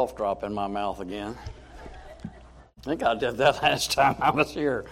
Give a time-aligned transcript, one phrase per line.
[0.00, 1.36] cough drop in my mouth again.
[2.24, 4.86] I think I did that last time I was here.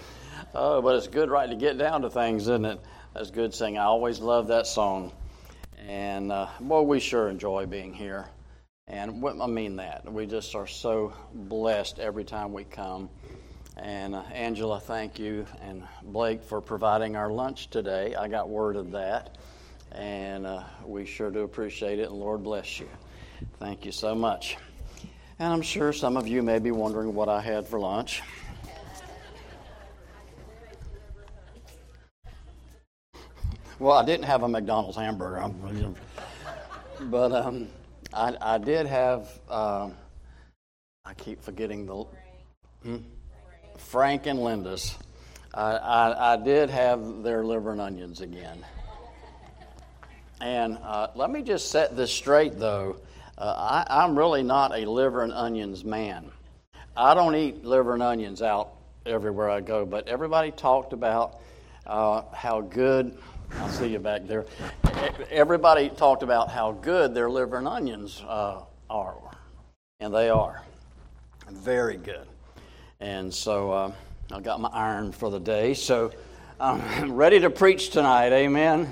[0.55, 2.79] Oh, but it's good, right, to get down to things, isn't it?
[3.15, 3.79] That's good singing.
[3.79, 5.13] I always love that song.
[5.87, 8.27] And, uh, boy, we sure enjoy being here.
[8.87, 10.13] And I mean that.
[10.13, 13.09] We just are so blessed every time we come.
[13.79, 18.15] And uh, Angela, thank you, and Blake for providing our lunch today.
[18.15, 19.39] I got word of that,
[19.91, 22.11] and uh, we sure do appreciate it.
[22.11, 22.91] And Lord bless you.
[23.59, 24.59] Thank you so much.
[25.41, 28.23] And I'm sure some of you may be wondering what I had for lunch.
[33.79, 35.55] Well, I didn't have a McDonald's hamburger,
[37.03, 37.69] but um,
[38.13, 39.29] I, I, did have.
[39.49, 39.91] Uh,
[41.05, 42.05] I keep forgetting the.
[42.83, 42.97] Hmm?
[43.77, 44.97] Frank and Linda's.
[45.55, 48.65] I, I, I, did have their liver and onions again.
[50.41, 52.97] And uh, let me just set this straight, though.
[53.39, 56.29] Uh, I, I'm really not a liver and onions man.
[56.97, 58.73] I don't eat liver and onions out
[59.07, 61.41] everywhere I go, but everybody talked about
[61.87, 63.17] uh, how good,
[63.53, 64.45] I'll see you back there.
[65.31, 69.15] Everybody talked about how good their liver and onions uh, are,
[70.01, 70.61] and they are.
[71.49, 72.27] Very good.
[72.99, 73.93] And so uh,
[74.33, 75.75] I got my iron for the day.
[75.75, 76.11] So
[76.59, 78.33] I'm ready to preach tonight.
[78.33, 78.91] Amen.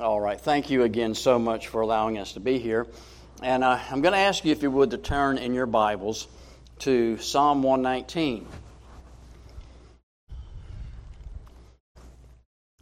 [0.00, 0.40] All right.
[0.40, 2.86] Thank you again so much for allowing us to be here.
[3.42, 6.28] And uh, I'm going to ask you, if you would, to turn in your Bibles
[6.80, 8.46] to Psalm 119.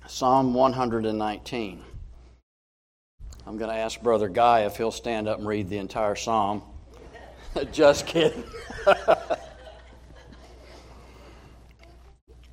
[0.06, 1.84] Psalm 119.
[3.46, 6.62] I'm going to ask Brother Guy if he'll stand up and read the entire psalm.
[7.72, 8.44] Just kidding.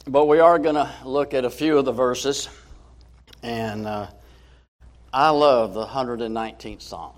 [0.08, 2.48] But we are going to look at a few of the verses.
[3.42, 4.08] And uh,
[5.12, 7.14] I love the 119th Psalm.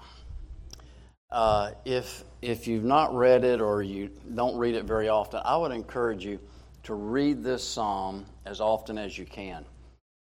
[1.30, 5.58] Uh, if, if you've not read it or you don't read it very often, I
[5.58, 6.40] would encourage you
[6.84, 9.66] to read this psalm as often as you can.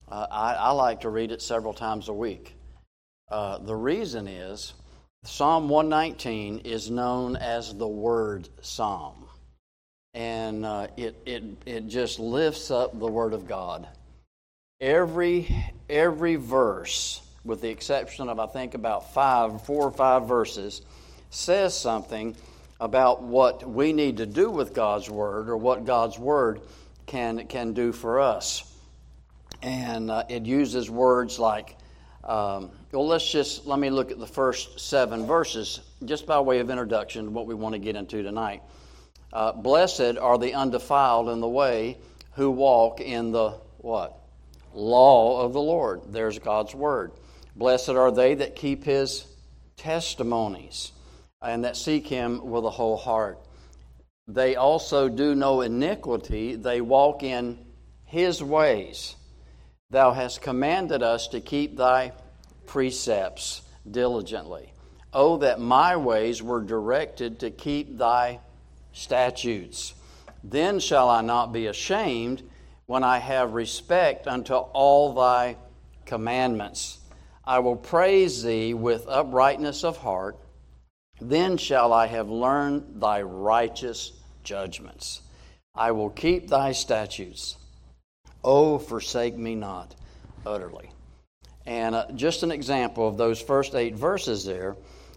[0.07, 2.55] Uh, I, I, like to read it several times a week.
[3.29, 4.73] Uh, the reason is
[5.23, 9.25] Psalm 119 is known as the Word Psalm
[10.15, 13.85] and uh, it, it, it just lifts up the Word of God.
[14.79, 15.53] Every,
[15.89, 20.81] every verse, with the exception of, I think, about five, four or five verses,
[21.29, 22.35] says something
[22.79, 26.61] about what we need to do with God's Word or what God's Word
[27.05, 28.69] can, can do for us.
[29.61, 31.77] And uh, it uses words like,
[32.23, 36.59] um, well, let's just, let me look at the first seven verses, just by way
[36.59, 38.63] of introduction to what we want to get into tonight.
[39.31, 41.97] Uh, blessed are the undefiled in the way
[42.33, 44.17] who walk in the what?
[44.73, 46.01] Law of the Lord.
[46.09, 47.11] There's God's word.
[47.55, 49.25] Blessed are they that keep his
[49.77, 50.91] testimonies
[51.41, 53.39] and that seek him with a whole heart.
[54.27, 57.59] They also do no iniquity, they walk in
[58.05, 59.15] his ways.
[59.91, 62.11] Thou hast commanded us to keep thy
[62.65, 64.73] precepts diligently.
[65.13, 68.39] Oh, that my ways were directed to keep thy
[68.91, 69.93] statutes.
[70.43, 72.43] Then shall I not be ashamed
[72.85, 75.57] when I have respect unto all thy
[76.05, 76.99] commandments.
[77.47, 80.37] I will praise thee with uprightness of heart.
[81.21, 84.11] Then shall I have learned thy righteous
[84.43, 85.21] judgments.
[85.75, 87.55] I will keep thy statutes.
[88.43, 89.95] Oh, forsake me not
[90.45, 90.89] utterly.
[91.65, 94.75] And uh, just an example of those first eight verses there.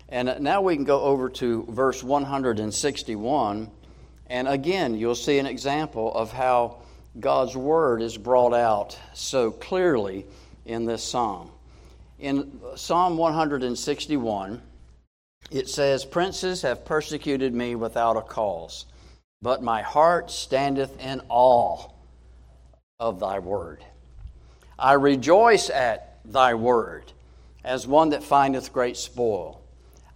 [0.08, 3.70] And now we can go over to verse 161.
[4.26, 6.82] And again, you'll see an example of how
[7.18, 10.26] God's word is brought out so clearly
[10.64, 11.50] in this psalm.
[12.18, 14.60] In Psalm 161,
[15.52, 18.86] it says, Princes have persecuted me without a cause,
[19.40, 21.88] but my heart standeth in awe
[22.98, 23.84] of thy word.
[24.76, 27.04] I rejoice at thy word
[27.64, 29.60] as one that findeth great spoil.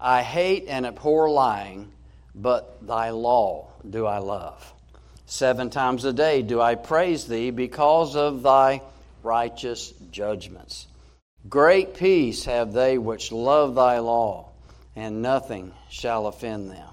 [0.00, 1.92] I hate and abhor lying,
[2.34, 4.72] but thy law do I love.
[5.26, 8.82] Seven times a day do I praise thee because of thy
[9.22, 10.88] righteous judgments.
[11.48, 14.48] Great peace have they which love thy law,
[14.94, 16.88] and nothing shall offend them.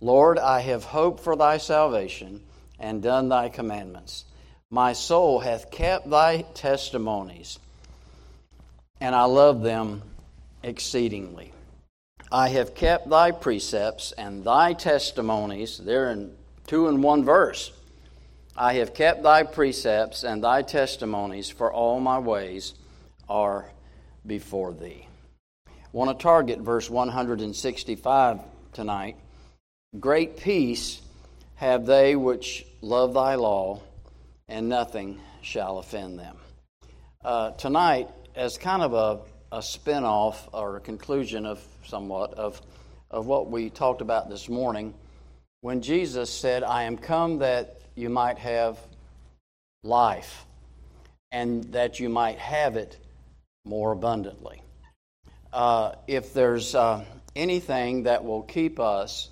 [0.00, 2.42] Lord, I have hoped for thy salvation
[2.78, 4.24] and done thy commandments.
[4.68, 7.58] My soul hath kept thy testimonies,
[9.00, 10.02] and I love them
[10.62, 11.52] exceedingly.
[12.30, 15.78] I have kept thy precepts and thy testimonies.
[15.78, 16.34] They're in
[16.66, 17.72] two and one verse.
[18.56, 22.74] I have kept thy precepts and thy testimonies, for all my ways
[23.32, 23.64] are
[24.26, 25.06] before thee.
[25.66, 28.40] I want to target verse 165
[28.74, 29.16] tonight.
[29.98, 31.00] Great peace
[31.54, 33.80] have they which love thy law,
[34.48, 36.36] and nothing shall offend them.
[37.24, 42.60] Uh, tonight, as kind of a, a spin off or a conclusion of somewhat of,
[43.10, 44.92] of what we talked about this morning,
[45.62, 48.78] when Jesus said, I am come that you might have
[49.82, 50.44] life
[51.30, 52.98] and that you might have it
[53.64, 54.62] more abundantly.
[55.52, 57.04] Uh, if there's uh,
[57.36, 59.30] anything that will keep us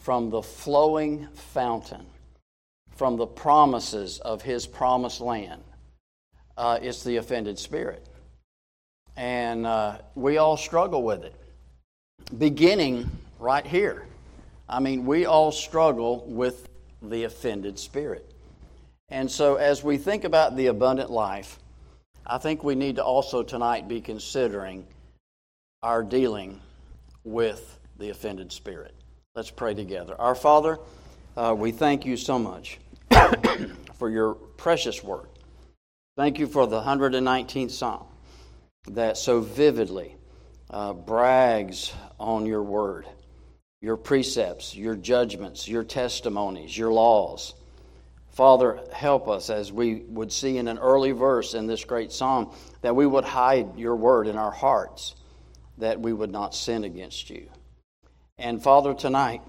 [0.00, 2.06] from the flowing fountain,
[2.90, 5.62] from the promises of His promised land,
[6.56, 8.06] uh, it's the offended spirit.
[9.16, 11.34] And uh, we all struggle with it,
[12.38, 14.06] beginning right here.
[14.68, 16.68] I mean, we all struggle with
[17.02, 18.30] the offended spirit.
[19.08, 21.58] And so, as we think about the abundant life,
[22.28, 24.84] I think we need to also tonight be considering
[25.82, 26.60] our dealing
[27.22, 28.94] with the offended spirit.
[29.36, 30.20] Let's pray together.
[30.20, 30.78] Our Father,
[31.36, 32.78] uh, we thank you so much
[33.94, 35.28] for your precious word.
[36.16, 38.06] Thank you for the 119th Psalm
[38.88, 40.16] that so vividly
[40.70, 43.06] uh, brags on your word,
[43.80, 47.54] your precepts, your judgments, your testimonies, your laws.
[48.36, 52.52] Father, help us as we would see in an early verse in this great psalm
[52.82, 55.14] that we would hide your word in our hearts,
[55.78, 57.48] that we would not sin against you.
[58.36, 59.40] And Father, tonight,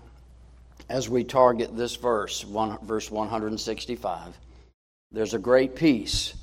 [0.88, 4.38] as we target this verse, one, verse 165,
[5.12, 6.34] there's a great peace.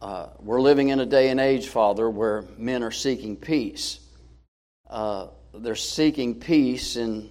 [0.00, 4.00] Uh, we're living in a day and age, Father, where men are seeking peace.
[4.90, 7.30] Uh, they're seeking peace in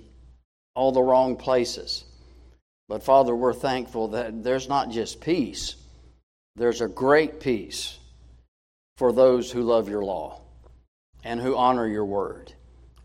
[0.74, 2.06] all the wrong places.
[2.92, 5.78] But Father, we're thankful that there's not just peace,
[6.58, 7.98] there's a great peace
[8.98, 10.42] for those who love your law
[11.24, 12.52] and who honor your word,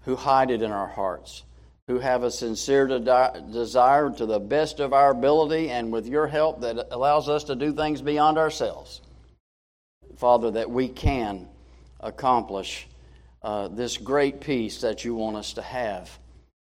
[0.01, 1.45] who hide it in our hearts,
[1.87, 6.27] who have a sincere de- desire to the best of our ability and with your
[6.27, 9.03] help that allows us to do things beyond ourselves.
[10.17, 11.47] Father, that we can
[12.01, 12.89] accomplish
[13.41, 16.11] uh, this great peace that you want us to have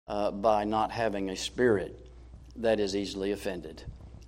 [0.06, 2.05] uh, by not having a spirit
[2.58, 3.84] that is easily offended.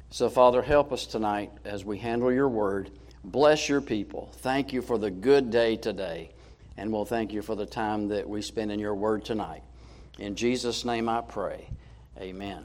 [0.09, 2.91] So, Father, help us tonight as we handle your word.
[3.23, 4.31] Bless your people.
[4.37, 6.31] Thank you for the good day today.
[6.77, 9.63] And we'll thank you for the time that we spend in your word tonight.
[10.19, 11.69] In Jesus' name I pray.
[12.19, 12.63] Amen.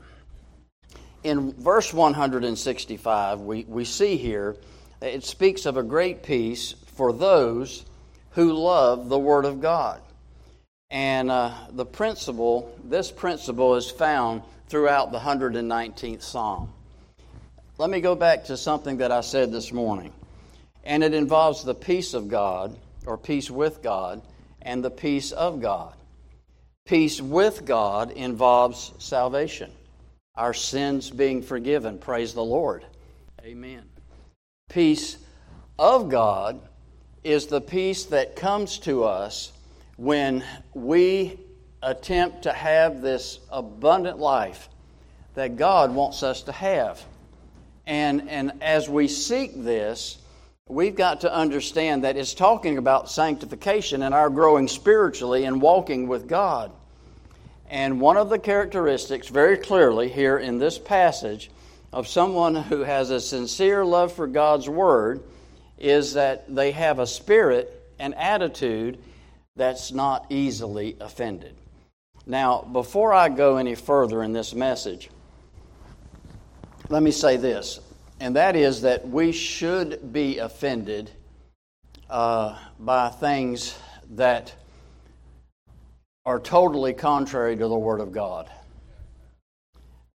[1.25, 4.57] In verse 165, we, we see here
[5.01, 7.85] it speaks of a great peace for those
[8.31, 10.01] who love the Word of God.
[10.91, 14.43] And uh, the principle, this principle is found
[14.73, 16.73] throughout the 119th Psalm.
[17.77, 20.15] Let me go back to something that I said this morning,
[20.83, 22.75] and it involves the peace of God,
[23.05, 24.23] or peace with God,
[24.63, 25.93] and the peace of God.
[26.87, 29.71] Peace with God involves salvation,
[30.37, 31.99] our sins being forgiven.
[31.99, 32.83] Praise the Lord.
[33.45, 33.83] Amen.
[34.71, 35.19] Peace
[35.79, 36.59] of God
[37.23, 39.53] is the peace that comes to us
[39.99, 40.43] when
[40.73, 41.39] we
[41.83, 44.69] attempt to have this abundant life
[45.35, 47.03] that God wants us to have.
[47.87, 50.19] And, and as we seek this,
[50.69, 56.07] we've got to understand that it's talking about sanctification and our growing spiritually and walking
[56.07, 56.71] with God.
[57.69, 61.51] And one of the characteristics, very clearly here in this passage,
[61.93, 65.23] of someone who has a sincere love for God's Word
[65.79, 68.99] is that they have a spirit, an attitude
[69.57, 71.55] that's not easily offended.
[72.27, 75.11] Now, before I go any further in this message,
[76.89, 77.81] let me say this,
[78.21, 81.11] and that is that we should be offended
[82.09, 83.77] uh, by things
[84.11, 84.55] that
[86.25, 88.49] are totally contrary to the Word of God.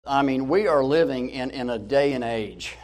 [0.06, 2.76] I mean, we are living in, in a day and age.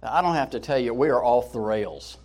[0.00, 2.18] I don't have to tell you, we are off the rails.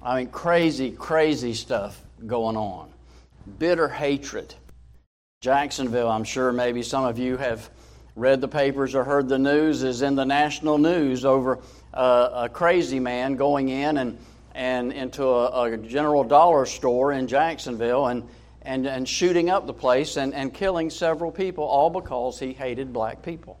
[0.00, 2.92] I mean, crazy, crazy stuff going on.
[3.58, 4.54] Bitter hatred.
[5.40, 7.70] Jacksonville, I'm sure maybe some of you have
[8.14, 11.60] read the papers or heard the news, is in the national news over
[11.94, 14.18] uh, a crazy man going in and,
[14.54, 18.28] and into a, a, general dollar store in Jacksonville and,
[18.60, 22.92] and, and shooting up the place and, and killing several people, all because he hated
[22.92, 23.58] black people.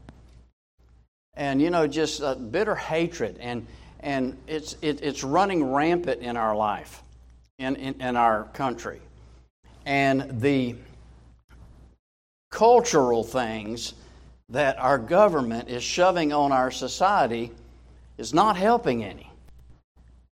[1.32, 2.20] And, you know, just
[2.52, 3.66] bitter hatred, and,
[4.00, 7.02] and it's, it, it's running rampant in our life,
[7.58, 9.00] in, in, in our country.
[9.86, 10.74] And the
[12.50, 13.94] cultural things
[14.48, 17.52] that our government is shoving on our society
[18.18, 19.30] is not helping any.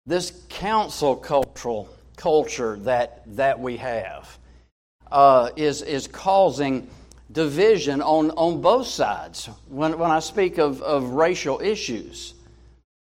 [0.07, 4.39] This cancel cultural culture that, that we have
[5.13, 6.89] uh, is, is causing
[7.31, 12.35] division on, on both sides when, when I speak of, of racial issues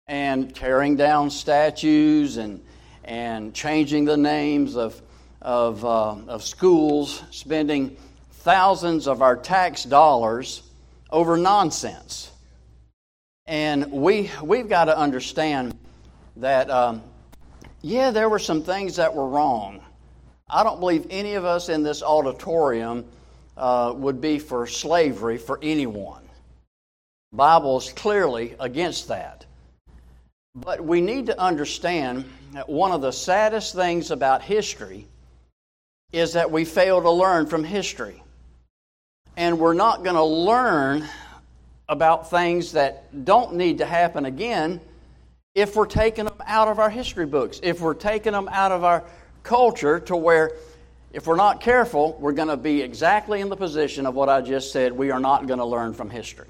[0.07, 2.63] and tearing down statues and,
[3.05, 5.01] and changing the names of,
[5.41, 7.97] of, uh, of schools, spending
[8.49, 10.63] thousands of our tax dollars
[11.11, 12.31] over nonsense.
[13.47, 15.77] And we, we've got to understand
[16.37, 17.03] that, um,
[17.83, 19.83] yeah, there were some things that were wrong.
[20.49, 23.05] I don't believe any of us in this auditorium
[23.55, 26.23] uh, would be for slavery for anyone.
[27.35, 29.45] Bible's clearly against that.
[30.55, 32.25] But we need to understand
[32.55, 35.07] that one of the saddest things about history
[36.13, 38.23] is that we fail to learn from history.
[39.39, 41.09] And we're not going to learn
[41.89, 44.81] about things that don't need to happen again
[45.55, 48.83] if we're taking them out of our history books, if we're taking them out of
[48.83, 49.05] our
[49.45, 50.57] culture to where
[51.13, 54.41] if we're not careful, we're going to be exactly in the position of what I
[54.41, 54.91] just said.
[54.91, 56.49] We are not going to learn from history.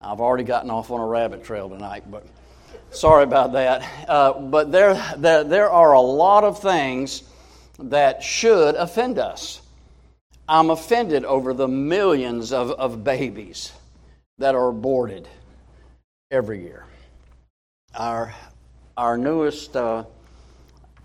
[0.00, 2.26] I've already gotten off on a rabbit trail tonight, but
[2.92, 4.08] sorry about that.
[4.08, 7.24] Uh, but there, there, there are a lot of things
[7.78, 9.59] that should offend us.
[10.50, 13.70] I'm offended over the millions of, of babies
[14.38, 15.28] that are aborted
[16.32, 16.86] every year.
[17.94, 18.34] Our,
[18.96, 20.02] our, newest, uh,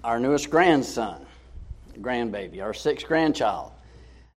[0.03, 1.27] our newest grandson
[1.99, 3.71] grandbaby, our sixth grandchild,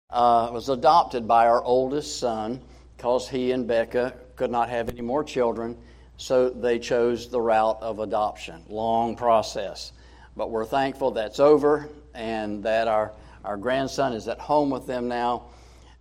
[0.10, 2.60] uh, was adopted by our oldest son
[2.98, 5.78] because he and Becca could not have any more children,
[6.18, 8.62] so they chose the route of adoption.
[8.68, 9.94] Long process.
[10.36, 13.14] But we're thankful that's over and that our,
[13.48, 15.46] our grandson is at home with them now.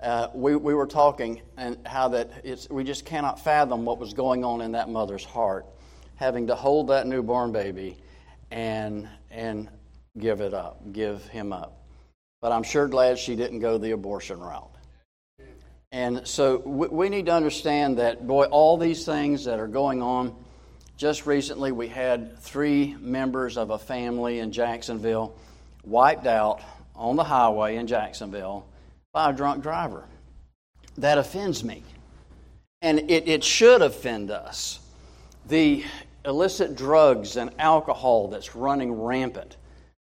[0.00, 4.12] Uh, we, we were talking and how that it's, we just cannot fathom what was
[4.12, 5.64] going on in that mother's heart,
[6.16, 7.96] having to hold that newborn baby
[8.50, 9.68] and, and
[10.18, 11.84] give it up, give him up.
[12.42, 14.74] But I'm sure glad she didn't go the abortion route.
[15.92, 20.34] And so we need to understand that, boy, all these things that are going on.
[20.96, 25.38] Just recently, we had three members of a family in Jacksonville
[25.84, 26.60] wiped out
[26.96, 28.66] on the highway in Jacksonville
[29.12, 30.04] by a drunk driver.
[30.98, 31.82] That offends me.
[32.82, 34.80] And it, it should offend us.
[35.46, 35.84] The
[36.24, 39.56] illicit drugs and alcohol that's running rampant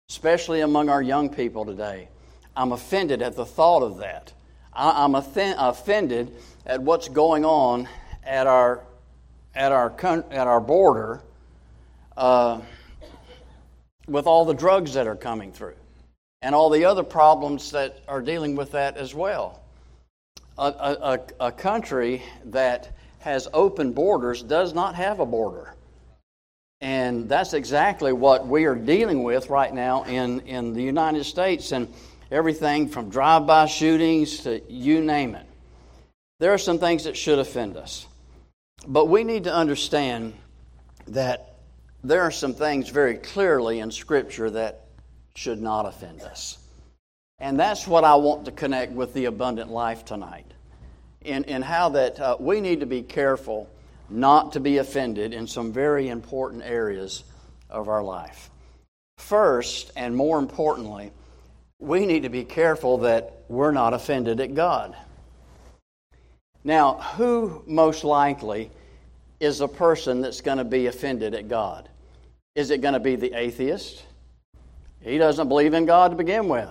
[0.09, 2.07] especially among our young people today.
[2.55, 4.33] I'm offended at the thought of that.
[4.73, 6.33] I'm offended
[6.65, 7.89] at what's going on
[8.23, 8.83] at our,
[9.55, 11.21] at our, at our border
[12.15, 12.61] uh,
[14.07, 15.75] with all the drugs that are coming through
[16.41, 19.61] and all the other problems that are dealing with that as well.
[20.57, 25.73] A, a, a country that has open borders does not have a border.
[26.79, 31.71] And that's exactly what we are dealing with right now in, in the United States
[31.71, 31.91] and
[32.31, 35.45] everything from drive by shootings to you name it.
[36.39, 38.05] There are some things that should offend us.
[38.87, 40.33] But we need to understand
[41.07, 41.55] that
[42.03, 44.86] there are some things very clearly in Scripture that
[45.37, 46.57] should not offend us.
[47.37, 50.51] And that's what I want to connect with the abundant life tonight.
[51.21, 53.69] In, in how that uh, we need to be careful
[54.09, 57.23] not to be offended in some very important areas
[57.69, 58.49] of our life.
[59.19, 61.11] First, and more importantly,
[61.77, 64.97] we need to be careful that we're not offended at God.
[66.63, 68.71] Now, who most likely
[69.39, 71.89] is a person that's going to be offended at God?
[72.55, 74.06] Is it going to be the atheist?
[75.07, 76.69] He doesn't believe in God to begin with.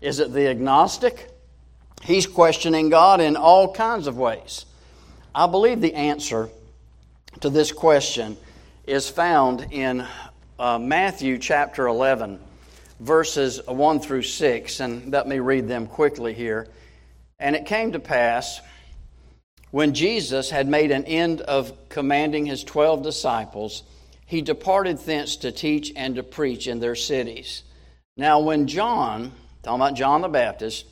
[0.00, 1.30] Is it the agnostic?
[2.02, 4.64] He's questioning God in all kinds of ways.
[5.34, 6.48] I believe the answer
[7.40, 8.36] to this question
[8.86, 10.06] is found in
[10.58, 12.40] uh, Matthew chapter 11,
[13.00, 14.80] verses 1 through 6.
[14.80, 16.68] And let me read them quickly here.
[17.38, 18.60] And it came to pass
[19.70, 23.82] when Jesus had made an end of commanding his twelve disciples,
[24.24, 27.62] he departed thence to teach and to preach in their cities.
[28.16, 29.32] Now, when John,
[29.62, 30.86] talking about John the Baptist,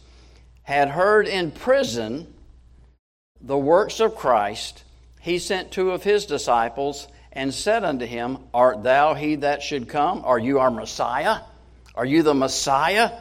[0.63, 2.33] had heard in prison
[3.41, 4.85] the works of Christ,
[5.21, 9.89] he sent two of his disciples and said unto him, Art thou he that should
[9.89, 10.23] come?
[10.25, 11.41] Are you our Messiah?
[11.95, 13.13] Are you the Messiah?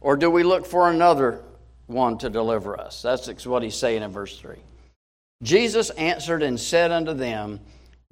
[0.00, 1.40] Or do we look for another
[1.86, 3.00] one to deliver us?
[3.02, 4.56] That's what he's saying in verse 3.
[5.42, 7.60] Jesus answered and said unto them,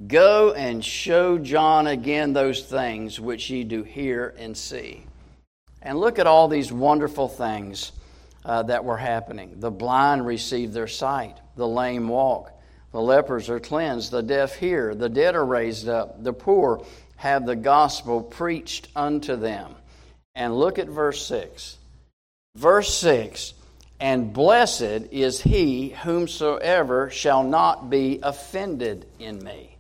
[0.07, 5.05] Go and show John again those things which ye do hear and see.
[5.83, 7.93] And look at all these wonderful things
[8.45, 9.57] uh, that were happening.
[9.61, 12.53] The blind receive their sight, the lame walk
[12.93, 16.85] the lepers are cleansed, the deaf hear, the dead are raised up, the poor
[17.17, 19.75] have the gospel preached unto them.
[20.35, 21.79] And look at verse 6.
[22.57, 23.55] Verse 6
[24.03, 29.77] and blessed is he whomsoever shall not be offended in me.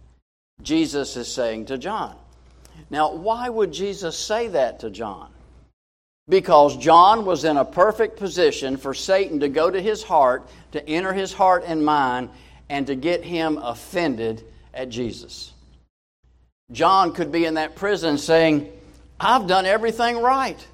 [0.60, 2.14] Jesus is saying to John.
[2.90, 5.30] Now, why would Jesus say that to John?
[6.30, 10.88] Because John was in a perfect position for Satan to go to his heart, to
[10.88, 12.30] enter his heart and mind,
[12.68, 15.52] and to get him offended at Jesus.
[16.70, 18.70] John could be in that prison saying,
[19.18, 20.64] I've done everything right.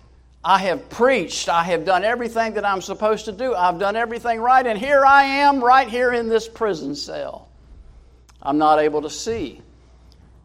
[0.44, 1.48] I have preached.
[1.48, 3.54] I have done everything that I'm supposed to do.
[3.54, 7.48] I've done everything right, and here I am, right here in this prison cell.
[8.42, 9.62] I'm not able to see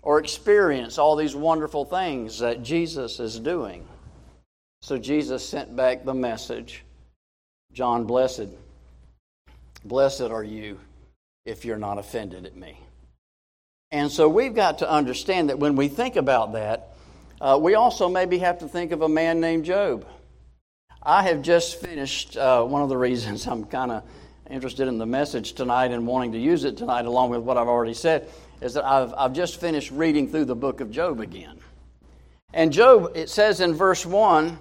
[0.02, 3.86] or experience all these wonderful things that Jesus is doing.
[4.84, 6.84] So Jesus sent back the message
[7.72, 8.50] John, blessed.
[9.86, 10.80] Blessed are you
[11.46, 12.78] if you're not offended at me.
[13.92, 16.90] And so we've got to understand that when we think about that,
[17.40, 20.06] uh, we also maybe have to think of a man named Job.
[21.02, 24.04] I have just finished uh, one of the reasons I'm kind of
[24.50, 27.68] interested in the message tonight and wanting to use it tonight, along with what I've
[27.68, 28.28] already said,
[28.62, 31.60] is that I've, I've just finished reading through the book of Job again.
[32.54, 34.58] And Job, it says in verse 1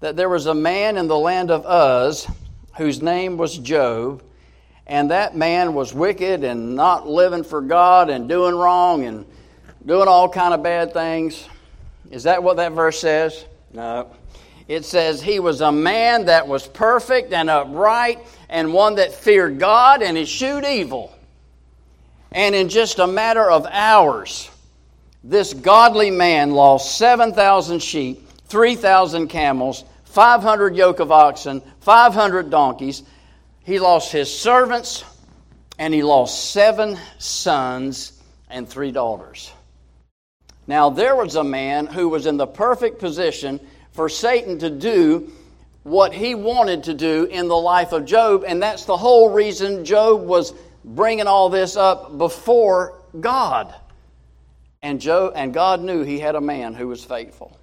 [0.00, 2.26] that there was a man in the land of Uz
[2.76, 4.22] whose name was Job,
[4.86, 9.26] and that man was wicked and not living for God and doing wrong and
[9.84, 11.46] doing all kind of bad things.
[12.10, 13.44] Is that what that verse says?
[13.72, 14.14] No.
[14.68, 19.58] It says he was a man that was perfect and upright and one that feared
[19.58, 21.14] God and eschewed evil.
[22.30, 24.50] And in just a matter of hours,
[25.24, 33.02] this godly man lost 7,000 sheep, 3,000 camels, 500 yoke of oxen, 500 donkeys.
[33.64, 35.04] He lost his servants,
[35.78, 38.12] and he lost seven sons
[38.48, 39.52] and three daughters.
[40.66, 43.60] Now, there was a man who was in the perfect position
[43.92, 45.30] for Satan to do
[45.82, 49.84] what he wanted to do in the life of Job, and that's the whole reason
[49.84, 50.52] Job was
[50.84, 53.74] bringing all this up before God.
[54.82, 57.58] And Job and God knew he had a man who was faithful.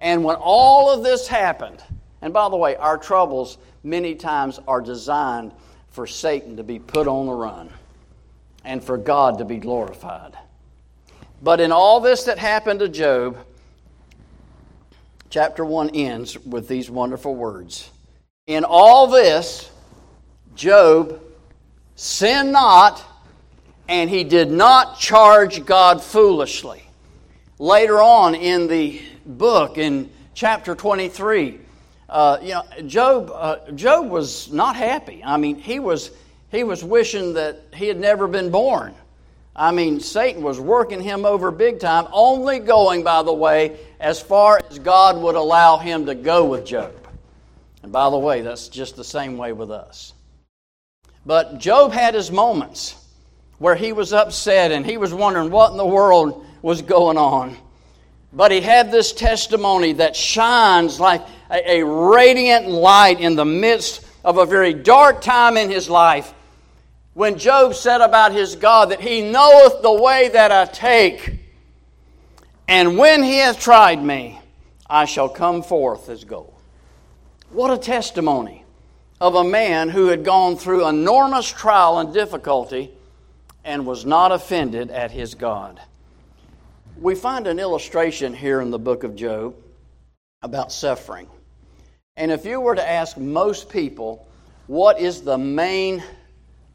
[0.00, 1.82] And when all of this happened,
[2.20, 5.52] and by the way, our troubles many times are designed
[5.88, 7.70] for Satan to be put on the run
[8.64, 10.36] and for God to be glorified.
[11.42, 13.38] But in all this that happened to Job,
[15.30, 17.90] chapter 1 ends with these wonderful words
[18.46, 19.70] In all this,
[20.54, 21.20] Job
[21.94, 23.02] sinned not,
[23.88, 26.82] and he did not charge God foolishly.
[27.58, 31.58] Later on in the book, in chapter 23,
[32.08, 35.22] uh, you know, Job, uh, Job was not happy.
[35.24, 36.10] I mean, he was,
[36.50, 38.94] he was wishing that he had never been born.
[39.54, 44.20] I mean, Satan was working him over big time, only going, by the way, as
[44.20, 46.92] far as God would allow him to go with Job.
[47.82, 50.12] And by the way, that's just the same way with us.
[51.24, 52.94] But Job had his moments
[53.58, 57.56] where he was upset and he was wondering what in the world was going on.
[58.36, 64.06] But he had this testimony that shines like a, a radiant light in the midst
[64.22, 66.34] of a very dark time in his life
[67.14, 71.40] when Job said about his God that he knoweth the way that I take,
[72.68, 74.38] and when he hath tried me,
[74.86, 76.52] I shall come forth as gold.
[77.52, 78.66] What a testimony
[79.18, 82.90] of a man who had gone through enormous trial and difficulty
[83.64, 85.80] and was not offended at his God.
[86.98, 89.54] We find an illustration here in the book of Job
[90.42, 91.28] about suffering.
[92.16, 94.26] And if you were to ask most people,
[94.66, 96.02] what is the main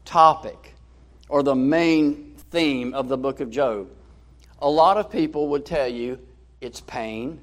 [0.04, 0.74] topic
[1.28, 3.88] or the main theme of the book of Job.
[4.60, 6.18] A lot of people would tell you
[6.60, 7.40] it's pain,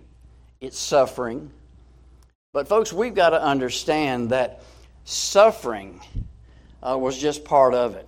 [0.62, 1.50] it's suffering.
[2.54, 4.62] But, folks, we've got to understand that
[5.04, 6.00] suffering
[6.82, 8.08] uh, was just part of it.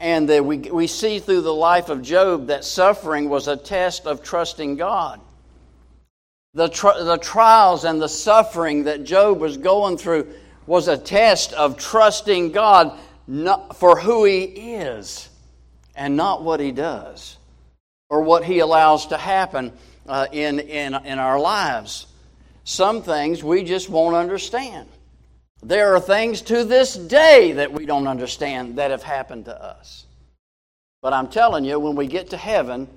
[0.00, 4.06] And that we, we see through the life of Job that suffering was a test
[4.06, 5.20] of trusting God.
[6.54, 10.32] The, the trials and the suffering that Job was going through
[10.66, 12.98] was a test of trusting God
[13.76, 15.28] for who he is
[15.94, 17.36] and not what he does
[18.08, 19.72] or what he allows to happen
[20.08, 22.06] uh, in, in, in our lives.
[22.64, 24.88] Some things we just won't understand.
[25.62, 30.06] There are things to this day that we don't understand that have happened to us.
[31.02, 32.88] But I'm telling you, when we get to heaven,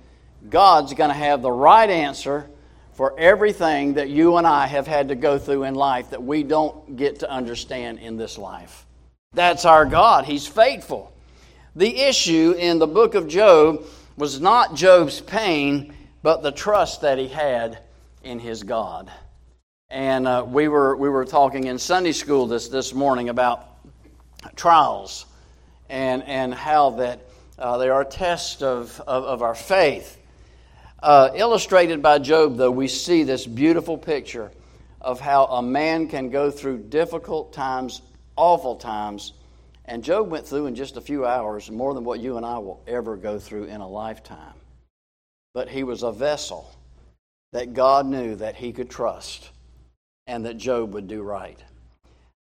[0.50, 2.50] God's going to have the right answer
[2.94, 6.44] for everything that you and I have had to go through in life that we
[6.44, 8.86] don't get to understand in this life.
[9.34, 10.26] That's our God.
[10.26, 11.12] He's faithful.
[11.76, 13.84] The issue in the book of Job
[14.16, 17.80] was not Job's pain, but the trust that he had
[18.24, 19.12] in his God.
[19.94, 23.78] And uh, we, were, we were talking in Sunday school this, this morning about
[24.56, 25.28] trials
[25.88, 27.28] and, and how that
[27.60, 30.18] uh, they are tests of, of, of our faith.
[31.04, 34.50] Uh, illustrated by Job, though, we see this beautiful picture
[35.00, 38.02] of how a man can go through difficult times,
[38.36, 39.34] awful times,
[39.86, 42.58] and Job went through in just a few hours more than what you and I
[42.58, 44.56] will ever go through in a lifetime.
[45.54, 46.74] But he was a vessel
[47.52, 49.52] that God knew that he could trust
[50.28, 51.58] and that Job would do right.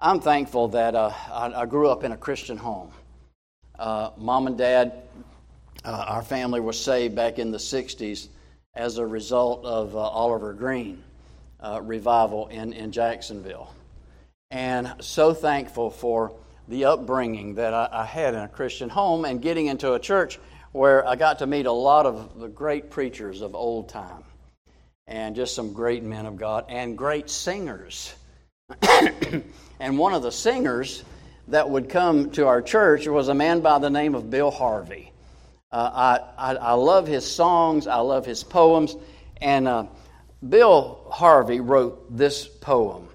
[0.00, 2.90] I'm thankful that uh, I, grew up in a Christian home.
[3.78, 4.92] Uh, Mom and Dad,
[5.85, 8.28] uh, our family was saved back in the 60s
[8.74, 11.02] as a result of uh, Oliver Greene
[11.61, 13.72] uh, revival in, in Jacksonville.
[14.50, 16.32] And so thankful for
[16.68, 20.38] the upbringing that I, I had in a Christian home and getting into a church
[20.72, 24.24] where I got to meet a lot of the great preachers of old time
[25.06, 28.14] and just some great men of God and great singers.
[29.80, 31.04] and one of the singers
[31.48, 35.12] that would come to our church was a man by the name of Bill Harvey.
[35.70, 38.94] Uh, I, I, I, love his songs, I love his poems,
[39.40, 39.86] and uh,
[40.46, 43.08] Bill Harvey wrote this poem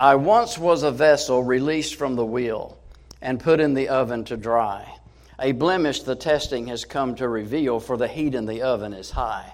[0.00, 2.78] I once was a vessel released from the wheel
[3.20, 4.94] and put in the oven to dry.
[5.40, 9.10] A blemish the testing has come to reveal, for the heat in the oven is
[9.10, 9.52] high.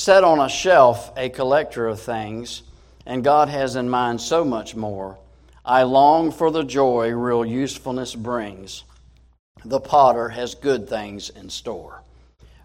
[0.00, 2.62] Set on a shelf, a collector of things,
[3.04, 5.18] and God has in mind so much more.
[5.62, 8.84] I long for the joy real usefulness brings.
[9.62, 12.02] The potter has good things in store.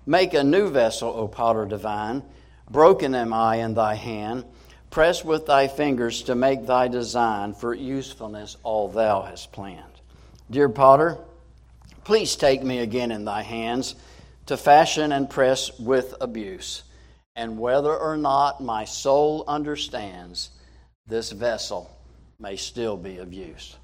[0.06, 2.24] Make a new vessel, O potter divine.
[2.70, 4.46] Broken am I in thy hand
[4.96, 9.84] Press with thy fingers to make thy design for usefulness all thou hast planned.
[10.50, 11.18] Dear potter,
[12.06, 13.96] please take me again in thy hands
[14.46, 16.84] to fashion and press with abuse.
[17.36, 20.52] And whether or not my soul understands,
[21.06, 21.90] this vessel
[22.40, 23.76] may still be of use.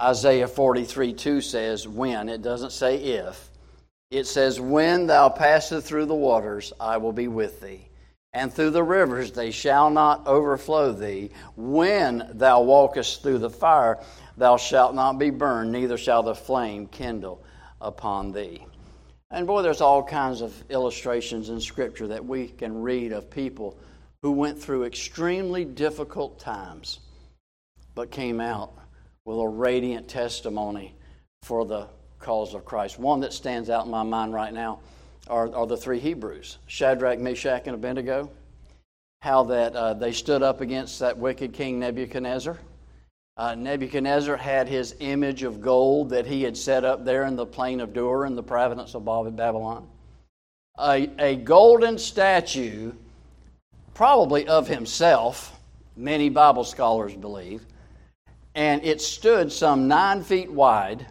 [0.00, 3.48] Isaiah 43 2 says, When, it doesn't say if.
[4.10, 7.88] It says, When thou passest through the waters, I will be with thee
[8.32, 11.30] and through the rivers they shall not overflow thee.
[11.56, 13.98] When thou walkest through the fire,
[14.36, 17.42] thou shalt not be burned, neither shall the flame kindle
[17.80, 18.64] upon thee.
[19.30, 23.78] And boy, there's all kinds of illustrations in Scripture that we can read of people
[24.22, 27.00] who went through extremely difficult times,
[27.94, 28.72] but came out
[29.26, 30.94] with a radiant testimony
[31.42, 31.88] for the
[32.18, 32.98] cause of Christ.
[32.98, 34.80] One that stands out in my mind right now
[35.28, 38.30] are, are the three Hebrews Shadrach, Meshach, and Abednego.
[39.20, 42.58] How that uh, they stood up against that wicked king Nebuchadnezzar.
[43.38, 47.46] Uh, Nebuchadnezzar had his image of gold that he had set up there in the
[47.46, 49.88] plain of Dura in the province of Babylon.
[50.76, 52.92] A, a golden statue,
[53.94, 55.56] probably of himself,
[55.96, 57.64] many Bible scholars believe,
[58.56, 61.06] and it stood some nine feet wide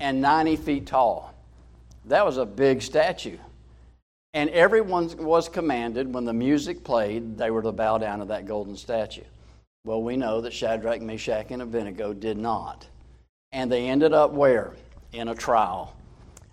[0.00, 1.32] and 90 feet tall.
[2.06, 3.38] That was a big statue.
[4.34, 8.46] And everyone was commanded when the music played, they were to bow down to that
[8.46, 9.22] golden statue.
[9.84, 12.86] Well, we know that Shadrach, Meshach, and Abednego did not.
[13.50, 14.74] And they ended up where?
[15.12, 15.96] In a trial.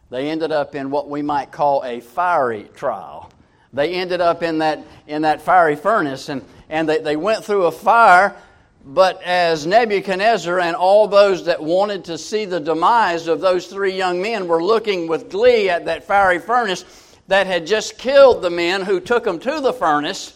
[0.10, 3.30] They ended up in what we might call a fiery trial.
[3.72, 7.66] They ended up in that, in that fiery furnace, and, and they, they went through
[7.66, 8.36] a fire
[8.84, 13.96] but as Nebuchadnezzar and all those that wanted to see the demise of those three
[13.96, 16.86] young men were looking with glee at that fiery furnace
[17.28, 20.34] that had just killed the men who took them to the furnace,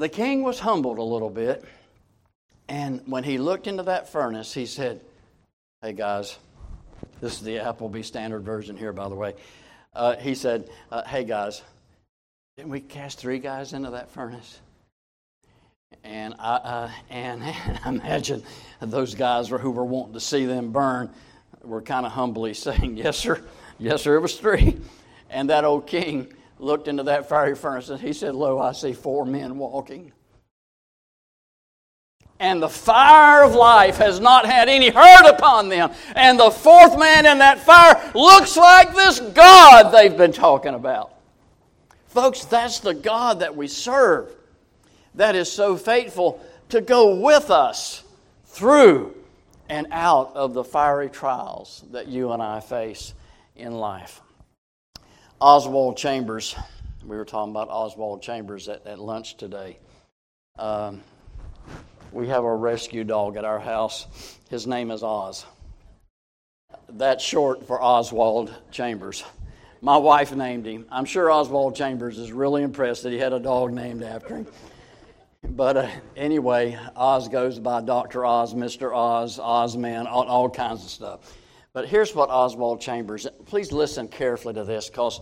[0.00, 1.62] the king was humbled a little bit.
[2.68, 5.02] And when he looked into that furnace, he said,
[5.82, 6.38] Hey guys,
[7.20, 9.34] this is the Appleby Standard Version here, by the way.
[9.94, 11.62] Uh, he said, uh, Hey guys,
[12.56, 14.60] didn't we cast three guys into that furnace?
[16.02, 18.42] And I, uh, and I imagine
[18.80, 21.10] those guys who were wanting to see them burn
[21.62, 23.42] were kind of humbly saying, Yes, sir.
[23.78, 24.78] Yes, sir, it was three.
[25.28, 28.92] And that old king looked into that fiery furnace and he said, Lo, I see
[28.92, 30.12] four men walking.
[32.38, 35.92] And the fire of life has not had any hurt upon them.
[36.16, 41.14] And the fourth man in that fire looks like this God they've been talking about.
[42.08, 44.34] Folks, that's the God that we serve
[45.14, 48.04] that is so faithful to go with us
[48.46, 49.14] through
[49.68, 53.12] and out of the fiery trials that you and I face
[53.54, 54.22] in life.
[55.42, 56.54] Oswald Chambers,
[57.02, 59.78] we were talking about Oswald Chambers at, at lunch today.
[60.58, 61.00] Um,
[62.12, 64.06] we have a rescue dog at our house.
[64.50, 65.46] His name is Oz.
[66.90, 69.24] That's short for Oswald Chambers.
[69.80, 70.84] My wife named him.
[70.92, 74.46] I'm sure Oswald Chambers is really impressed that he had a dog named after him.
[75.42, 78.26] But uh, anyway, Oz goes by Dr.
[78.26, 78.94] Oz, Mr.
[78.94, 81.39] Oz, Ozman, all, all kinds of stuff.
[81.72, 85.20] But here's what Oswald Chambers, please listen carefully to this because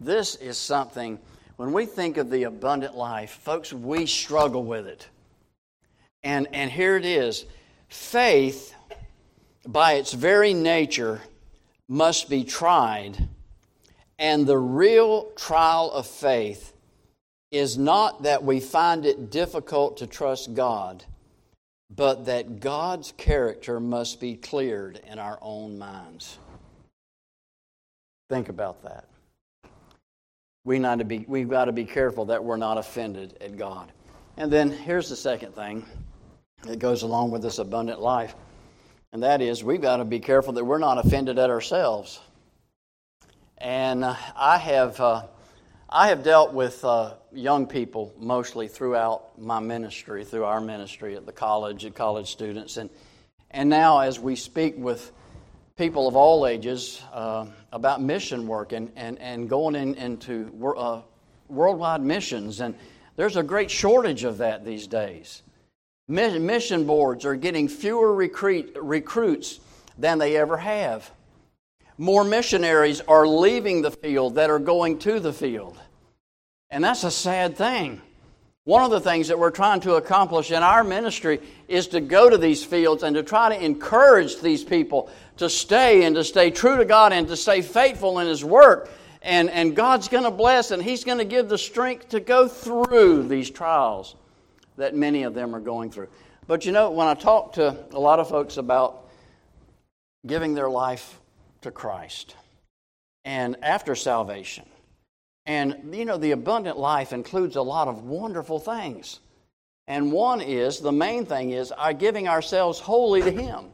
[0.00, 1.18] this is something,
[1.56, 5.08] when we think of the abundant life, folks, we struggle with it.
[6.24, 7.44] And, and here it is
[7.88, 8.74] faith,
[9.66, 11.20] by its very nature,
[11.88, 13.28] must be tried.
[14.18, 16.72] And the real trial of faith
[17.50, 21.04] is not that we find it difficult to trust God,
[21.90, 26.38] but that God's character must be cleared in our own minds.
[28.30, 29.08] Think about that.
[30.64, 33.92] We not to be, we've got to be careful that we're not offended at God.
[34.36, 35.84] And then here's the second thing
[36.62, 38.34] that goes along with this abundant life,
[39.12, 42.18] and that is we've got to be careful that we're not offended at ourselves.
[43.58, 45.26] And uh, I have, uh,
[45.88, 51.26] I have dealt with uh, young people mostly throughout my ministry, through our ministry at
[51.26, 52.90] the college, at college students, and
[53.54, 55.12] and now as we speak with
[55.76, 61.00] people of all ages uh, about mission work and, and, and going in, into uh,
[61.48, 62.60] worldwide missions.
[62.60, 62.74] And
[63.14, 65.42] there's a great shortage of that these days.
[66.08, 69.60] Mission boards are getting fewer recruit, recruits
[69.96, 71.08] than they ever have.
[71.96, 75.78] More missionaries are leaving the field that are going to the field.
[76.70, 78.00] And that's a sad thing.
[78.64, 82.30] One of the things that we're trying to accomplish in our ministry is to go
[82.30, 86.50] to these fields and to try to encourage these people to stay and to stay
[86.50, 88.90] true to God and to stay faithful in His work.
[89.20, 92.48] And, and God's going to bless and He's going to give the strength to go
[92.48, 94.16] through these trials
[94.78, 96.08] that many of them are going through.
[96.46, 99.08] But you know, when I talk to a lot of folks about
[100.26, 101.20] giving their life
[101.64, 102.34] to Christ
[103.24, 104.64] and after salvation,
[105.46, 109.20] and, you know, the abundant life includes a lot of wonderful things.
[109.86, 113.66] And one is, the main thing is, our giving ourselves wholly to Him.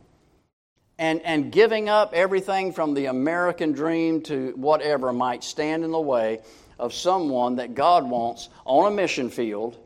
[0.99, 6.01] And, and giving up everything from the American dream to whatever might stand in the
[6.01, 6.41] way
[6.79, 9.79] of someone that God wants on a mission field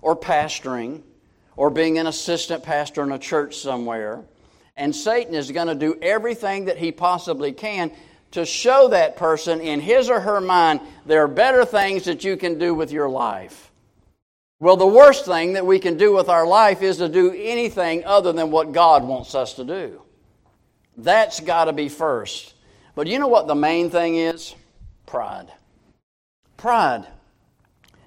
[0.00, 1.02] or pastoring
[1.56, 4.22] or being an assistant pastor in a church somewhere.
[4.76, 7.90] And Satan is going to do everything that he possibly can
[8.32, 12.36] to show that person in his or her mind there are better things that you
[12.36, 13.70] can do with your life.
[14.58, 18.04] Well, the worst thing that we can do with our life is to do anything
[18.04, 20.02] other than what God wants us to do.
[20.96, 22.54] That's got to be first.
[22.94, 24.54] But you know what the main thing is?
[25.04, 25.48] Pride.
[26.56, 27.06] Pride.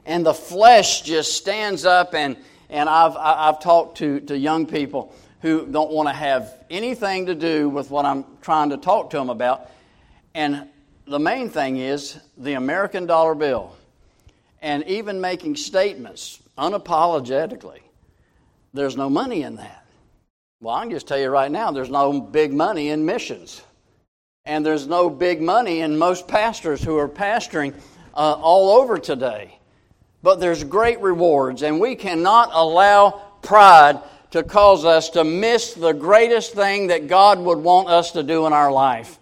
[0.06, 2.36] And the flesh just stands up, and,
[2.70, 7.36] and I've, I've talked to, to young people who don't want to have anything to
[7.36, 9.70] do with what I'm trying to talk to them about
[10.34, 10.68] and
[11.06, 13.76] the main thing is the American dollar bill.
[14.62, 17.80] And even making statements unapologetically,
[18.74, 19.86] there's no money in that.
[20.62, 23.62] Well, I can just tell you right now, there's no big money in missions.
[24.46, 27.74] And there's no big money in most pastors who are pastoring
[28.14, 29.58] uh, all over today.
[30.22, 34.00] But there's great rewards, and we cannot allow pride
[34.32, 38.46] to cause us to miss the greatest thing that God would want us to do
[38.46, 39.20] in our life.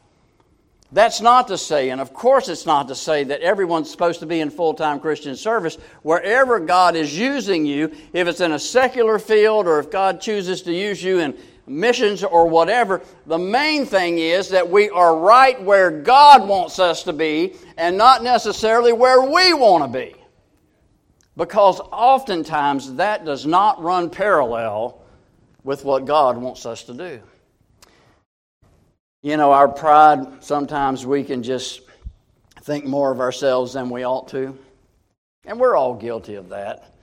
[0.91, 4.25] That's not to say, and of course it's not to say that everyone's supposed to
[4.25, 5.75] be in full time Christian service.
[6.01, 10.61] Wherever God is using you, if it's in a secular field or if God chooses
[10.61, 15.61] to use you in missions or whatever, the main thing is that we are right
[15.61, 20.15] where God wants us to be and not necessarily where we want to be.
[21.37, 24.99] Because oftentimes that does not run parallel
[25.63, 27.21] with what God wants us to do.
[29.21, 31.81] You know, our pride, sometimes we can just
[32.61, 34.57] think more of ourselves than we ought to.
[35.45, 36.93] And we're all guilty of that.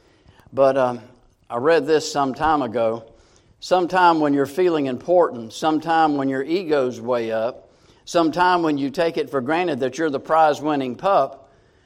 [0.53, 1.01] But um,
[1.49, 3.13] I read this some time ago.
[3.61, 7.71] Sometime when you're feeling important, sometime when your ego's way up,
[8.05, 11.44] sometime when you take it for granted that you're the prize winning pup,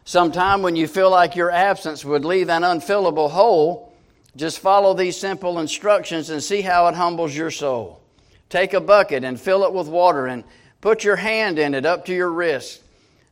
[0.09, 3.92] sometime when you feel like your absence would leave an unfillable hole,
[4.37, 8.01] just follow these simple instructions and see how it humbles your soul.
[8.49, 10.44] Take a bucket and fill it with water and
[10.81, 12.83] put your hand in it up to your wrist.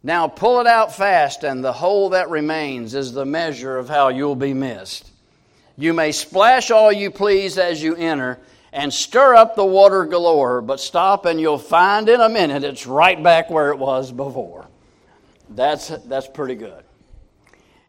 [0.02, 4.08] Now pull it out fast, and the hole that remains is the measure of how
[4.08, 5.10] you'll be missed.
[5.78, 8.38] You may splash all you please as you enter
[8.74, 12.86] and stir up the water galore, but stop and you'll find in a minute it's
[12.86, 14.65] right back where it was before.
[15.48, 16.84] That's, that's pretty good.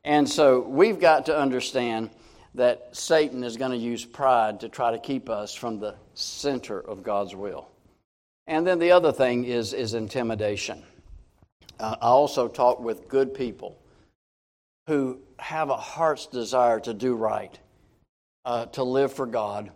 [0.04, 2.10] And so we've got to understand
[2.56, 6.80] that Satan is going to use pride to try to keep us from the center
[6.80, 7.68] of God's will.
[8.48, 10.84] And then the other thing is, is intimidation.
[11.80, 13.78] Uh, I also talk with good people
[14.88, 17.60] who have a heart's desire to do right.
[18.48, 19.72] uh, to live for God,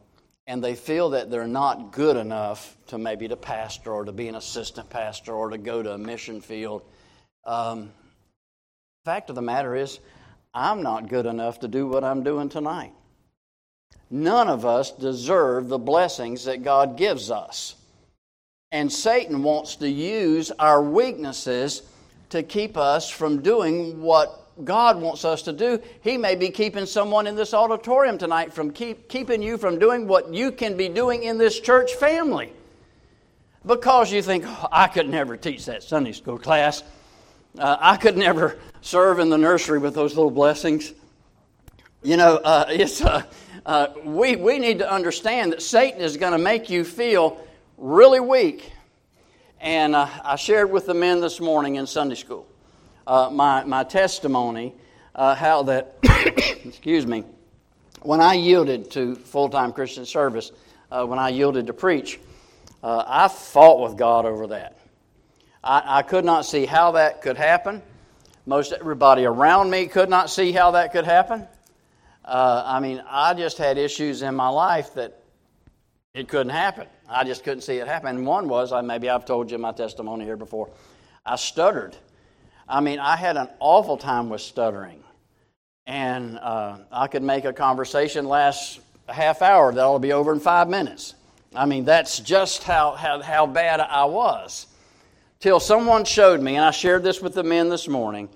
[0.47, 4.29] and they feel that they're not good enough to maybe to pastor or to be
[4.29, 6.81] an assistant pastor or to go to a mission field.
[7.45, 7.91] Um,
[9.05, 9.99] fact of the matter is,
[10.53, 12.93] I'm not good enough to do what I'm doing tonight.
[14.09, 17.75] None of us deserve the blessings that God gives us.
[18.71, 21.83] And Satan wants to use our weaknesses
[22.29, 25.81] to keep us from doing what God wants us to do.
[26.01, 30.07] He may be keeping someone in this auditorium tonight from keep, keeping you from doing
[30.07, 32.51] what you can be doing in this church family.
[33.65, 36.83] Because you think, oh, I could never teach that Sunday school class.
[37.57, 40.93] Uh, I could never serve in the nursery with those little blessings.
[42.01, 43.23] You know, uh, it's, uh,
[43.65, 47.45] uh, we, we need to understand that Satan is going to make you feel
[47.77, 48.71] really weak.
[49.59, 52.47] And uh, I shared with the men this morning in Sunday school
[53.05, 54.73] uh, my, my testimony,
[55.15, 55.97] how that,
[56.65, 57.25] excuse me,
[58.01, 60.51] when I yielded to full time Christian service,
[60.89, 62.19] when I yielded to preach,
[62.81, 64.80] I fought with God over that.
[65.63, 67.81] I, I could not see how that could happen.
[68.45, 71.47] Most everybody around me could not see how that could happen.
[72.25, 75.21] Uh, I mean, I just had issues in my life that
[76.13, 76.87] it couldn't happen.
[77.09, 78.25] I just couldn't see it happen.
[78.25, 80.69] One was, I, maybe I've told you my testimony here before,
[81.25, 81.95] I stuttered.
[82.67, 85.03] I mean, I had an awful time with stuttering.
[85.87, 90.39] And uh, I could make a conversation last a half hour that'll be over in
[90.39, 91.15] five minutes.
[91.53, 94.67] I mean, that's just how, how, how bad I was.
[95.41, 98.29] Till someone showed me, and I shared this with the men this morning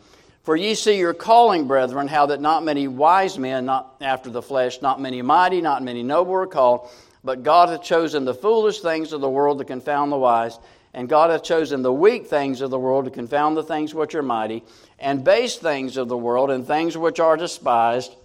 [0.45, 4.43] for ye see your calling, brethren, how that not many wise men, not after the
[4.43, 6.87] flesh, not many mighty, not many noble are called,
[7.23, 10.59] but God hath chosen the foolish things of the world to confound the wise,
[10.93, 14.13] and God hath chosen the weak things of the world to confound the things which
[14.13, 14.63] are mighty,
[14.99, 18.15] and base things of the world, and things which are despised.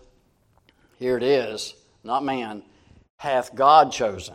[0.99, 2.63] Here it is, not man,
[3.17, 4.35] hath God chosen.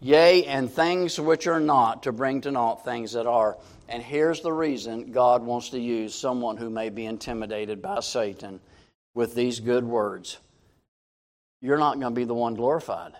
[0.00, 3.56] Yea, and things which are not, to bring to naught things that are
[3.88, 8.60] and here's the reason God wants to use someone who may be intimidated by Satan
[9.14, 10.38] with these good words.
[11.62, 13.12] You're not going to be the one glorified.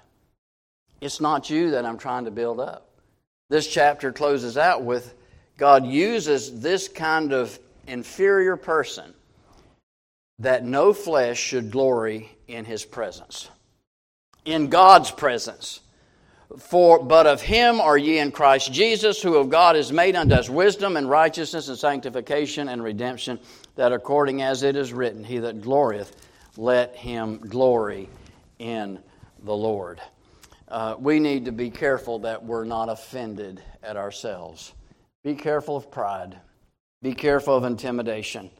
[1.00, 2.88] It's not you that I'm trying to build up.
[3.48, 5.14] This chapter closes out with
[5.56, 9.14] God uses this kind of inferior person
[10.38, 13.48] that no flesh should glory in his presence.
[14.44, 15.80] In God's presence.
[16.56, 20.34] For but of him are ye in Christ Jesus, who of God is made unto
[20.34, 23.38] us wisdom and righteousness and sanctification and redemption,
[23.76, 26.10] that according as it is written, He that glorieth,
[26.56, 28.08] let him glory
[28.58, 28.98] in
[29.44, 30.00] the Lord.
[30.66, 34.72] Uh, we need to be careful that we're not offended at ourselves.
[35.22, 36.38] Be careful of pride.
[37.02, 38.50] Be careful of intimidation.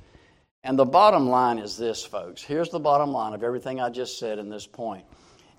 [0.62, 2.42] And the bottom line is this, folks.
[2.42, 5.04] Here's the bottom line of everything I just said in this point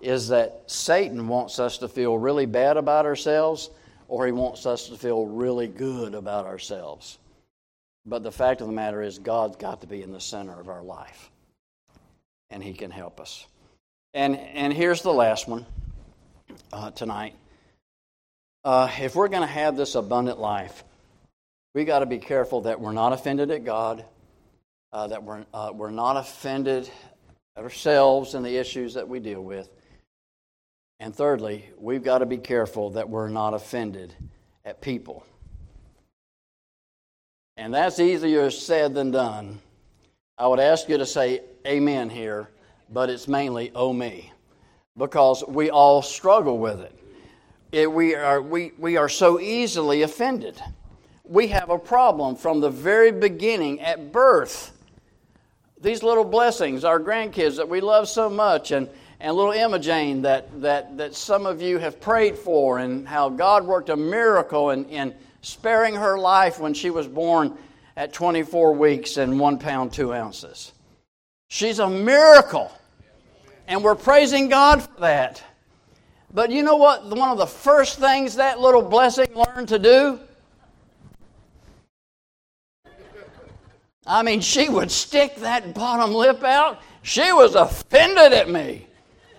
[0.01, 3.69] is that Satan wants us to feel really bad about ourselves
[4.09, 7.19] or he wants us to feel really good about ourselves.
[8.05, 10.67] But the fact of the matter is, God's got to be in the center of
[10.67, 11.29] our life,
[12.49, 13.45] and He can help us.
[14.13, 15.67] And, and here's the last one
[16.73, 17.35] uh, tonight.
[18.63, 20.83] Uh, if we're going to have this abundant life,
[21.75, 24.03] we got to be careful that we're not offended at God,
[24.91, 26.89] uh, that we're, uh, we're not offended
[27.55, 29.69] ourselves and the issues that we deal with,
[30.99, 34.13] and thirdly, we've got to be careful that we're not offended
[34.65, 35.25] at people.
[37.55, 39.59] And that's easier said than done.
[40.37, 42.49] I would ask you to say amen here,
[42.89, 44.31] but it's mainly oh me,
[44.97, 46.97] because we all struggle with it.
[47.71, 50.61] it we, are, we, we are so easily offended.
[51.25, 54.71] We have a problem from the very beginning at birth.
[55.81, 60.21] These little blessings, our grandkids that we love so much, and and little Emma Jane
[60.21, 64.69] that, that, that some of you have prayed for, and how God worked a miracle
[64.69, 67.57] in, in sparing her life when she was born
[67.97, 70.71] at 24 weeks and one pound, two ounces.
[71.49, 72.71] She's a miracle,
[73.67, 75.43] and we're praising God for that.
[76.33, 77.05] But you know what?
[77.05, 80.19] One of the first things that little blessing learned to do?
[84.05, 86.81] I mean, she would stick that bottom lip out.
[87.01, 88.87] She was offended at me.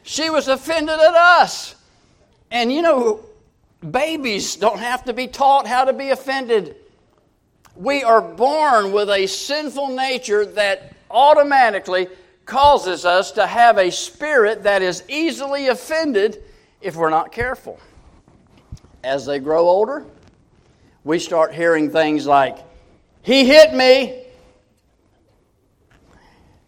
[0.02, 1.74] She was offended at us.
[2.50, 3.24] And you know,
[3.88, 6.76] babies don't have to be taught how to be offended.
[7.76, 12.08] We are born with a sinful nature that automatically
[12.44, 16.42] causes us to have a spirit that is easily offended
[16.80, 17.78] if we're not careful.
[19.04, 20.04] As they grow older,
[21.04, 22.58] we start hearing things like,
[23.22, 24.24] He hit me.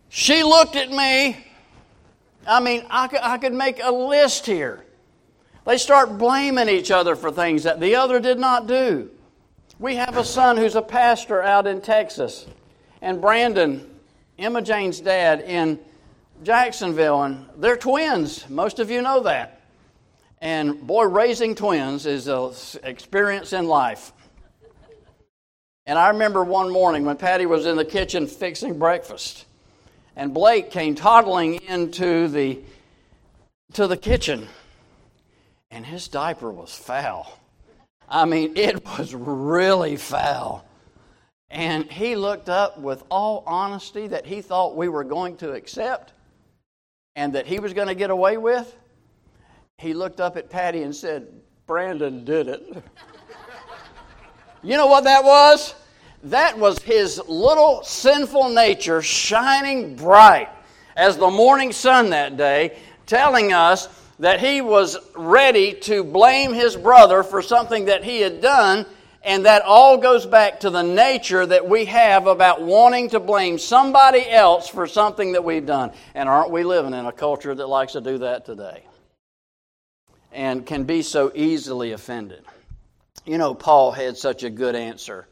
[0.08, 1.46] She looked at me.
[2.46, 4.84] I mean, I could, I could make a list here.
[5.64, 9.10] They start blaming each other for things that the other did not do.
[9.78, 12.46] We have a son who's a pastor out in Texas,
[13.00, 13.88] and Brandon,
[14.38, 15.78] Emma Jane's dad, in
[16.42, 18.48] Jacksonville, and they're twins.
[18.48, 19.60] Most of you know that.
[20.40, 24.12] And boy, raising twins is an experience in life.
[25.86, 29.46] And I remember one morning when Patty was in the kitchen fixing breakfast,
[30.16, 32.60] and Blake came toddling into the
[33.74, 34.48] to the kitchen,
[35.70, 37.38] and his diaper was foul.
[38.08, 40.66] I mean, it was really foul.
[41.50, 46.14] And he looked up with all honesty that he thought we were going to accept
[47.14, 48.74] and that he was going to get away with.
[49.76, 51.28] He looked up at Patty and said,
[51.66, 52.62] Brandon did it.
[54.62, 55.74] you know what that was?
[56.24, 60.48] That was his little sinful nature shining bright
[60.96, 63.88] as the morning sun that day, telling us
[64.20, 68.86] that he was ready to blame his brother for something that he had done.
[69.24, 73.56] And that all goes back to the nature that we have about wanting to blame
[73.56, 75.92] somebody else for something that we've done.
[76.14, 78.84] And aren't we living in a culture that likes to do that today?
[80.32, 82.44] And can be so easily offended.
[83.24, 85.28] You know, Paul had such a good answer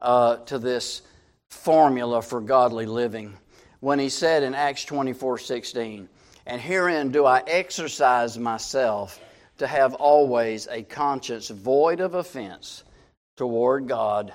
[0.00, 1.02] uh, to this
[1.48, 3.36] formula for godly living
[3.80, 6.08] when he said in Acts 24 16,
[6.46, 9.20] And herein do I exercise myself
[9.58, 12.84] to have always a conscience void of offense
[13.36, 14.32] toward God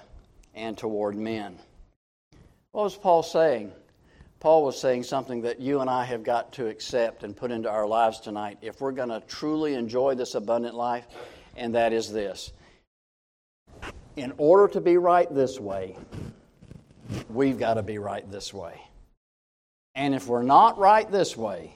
[0.53, 1.57] and toward men.
[2.71, 3.71] What was Paul saying?
[4.39, 7.69] Paul was saying something that you and I have got to accept and put into
[7.69, 11.07] our lives tonight if we're going to truly enjoy this abundant life,
[11.55, 12.51] and that is this
[14.15, 15.97] in order to be right this way,
[17.29, 18.81] we've got to be right this way.
[19.95, 21.73] And if we're not right this way,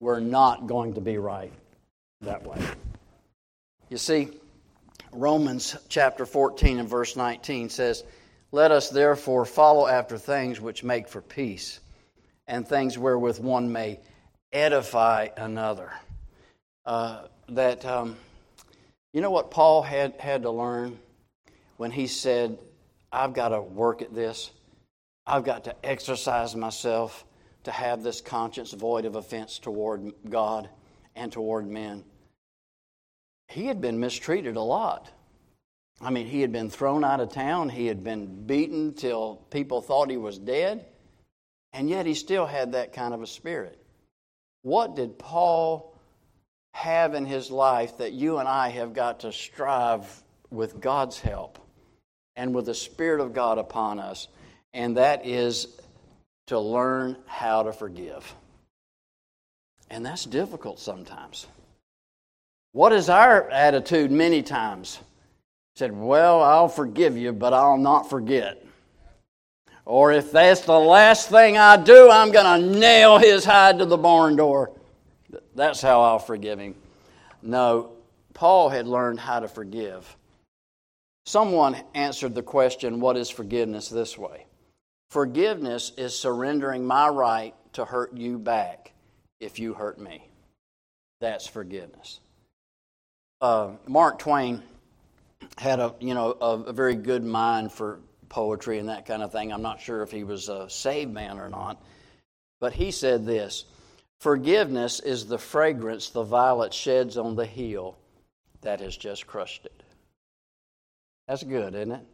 [0.00, 1.52] we're not going to be right
[2.20, 2.58] that way.
[3.88, 4.30] You see,
[5.12, 8.04] Romans chapter 14 and verse 19 says,
[8.52, 11.80] Let us therefore follow after things which make for peace,
[12.46, 14.00] and things wherewith one may
[14.52, 15.92] edify another.
[16.84, 18.16] Uh, that, um,
[19.12, 20.98] you know what Paul had, had to learn?
[21.76, 22.58] When he said,
[23.12, 24.50] I've got to work at this.
[25.26, 27.24] I've got to exercise myself
[27.64, 30.68] to have this conscience void of offense toward God
[31.14, 32.04] and toward men.
[33.48, 35.10] He had been mistreated a lot.
[36.00, 39.80] I mean, he had been thrown out of town, he had been beaten till people
[39.80, 40.84] thought he was dead,
[41.72, 43.82] and yet he still had that kind of a spirit.
[44.62, 45.94] What did Paul
[46.72, 51.65] have in his life that you and I have got to strive with God's help
[52.36, 54.28] and with the Spirit of God upon us,
[54.74, 55.68] and that is
[56.46, 58.34] to learn how to forgive.
[59.90, 61.46] And that's difficult sometimes.
[62.72, 65.00] What is our attitude many times?
[65.76, 68.62] Said, Well, I'll forgive you, but I'll not forget.
[69.84, 73.86] Or if that's the last thing I do, I'm going to nail his hide to
[73.86, 74.72] the barn door.
[75.54, 76.74] That's how I'll forgive him.
[77.40, 77.92] No,
[78.34, 80.16] Paul had learned how to forgive.
[81.26, 83.88] Someone answered the question, What is forgiveness?
[83.88, 84.46] this way
[85.10, 88.92] Forgiveness is surrendering my right to hurt you back
[89.40, 90.28] if you hurt me.
[91.20, 92.20] That's forgiveness.
[93.40, 94.62] Uh, Mark Twain
[95.58, 99.32] had a you know a, a, very good mind for poetry and that kind of
[99.32, 99.52] thing.
[99.52, 101.82] I'm not sure if he was a saved man or not,
[102.60, 103.64] but he said this:
[104.20, 107.98] "Forgiveness is the fragrance the violet sheds on the heel
[108.62, 109.75] that has just crushed it."
[111.28, 112.06] That's good, isn't it?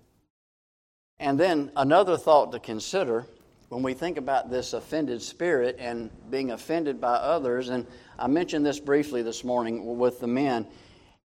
[1.19, 3.27] And then another thought to consider
[3.69, 7.87] when we think about this offended spirit and being offended by others, and
[8.19, 10.67] I mentioned this briefly this morning with the men,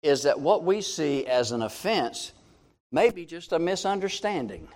[0.04, 2.34] is that what we see as an offense
[2.92, 4.68] may be just a misunderstanding.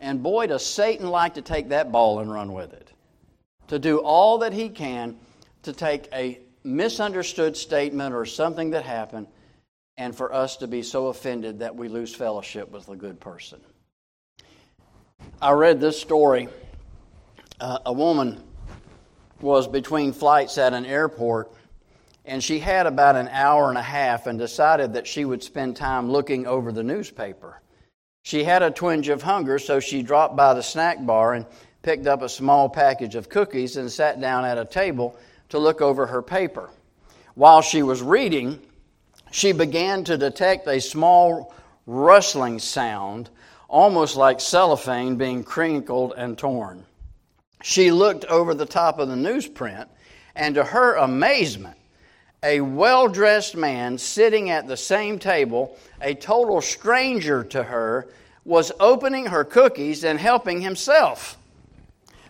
[0.00, 2.90] And boy, does Satan like to take that ball and run with it.
[3.68, 5.16] To do all that he can
[5.62, 9.26] to take a misunderstood statement or something that happened
[9.96, 13.60] and for us to be so offended that we lose fellowship with a good person.
[15.40, 16.48] I read this story.
[17.60, 18.42] Uh, a woman
[19.40, 21.52] was between flights at an airport,
[22.24, 25.76] and she had about an hour and a half and decided that she would spend
[25.76, 27.60] time looking over the newspaper.
[28.22, 31.46] She had a twinge of hunger, so she dropped by the snack bar and
[31.82, 35.16] picked up a small package of cookies and sat down at a table
[35.48, 36.70] to look over her paper.
[37.34, 38.60] While she was reading,
[39.32, 41.52] she began to detect a small
[41.86, 43.30] rustling sound,
[43.66, 46.84] almost like cellophane being crinkled and torn.
[47.62, 49.86] she looked over the top of the newsprint,
[50.36, 51.76] and to her amazement,
[52.42, 58.08] a well dressed man sitting at the same table, a total stranger to her,
[58.44, 61.38] was opening her cookies and helping himself.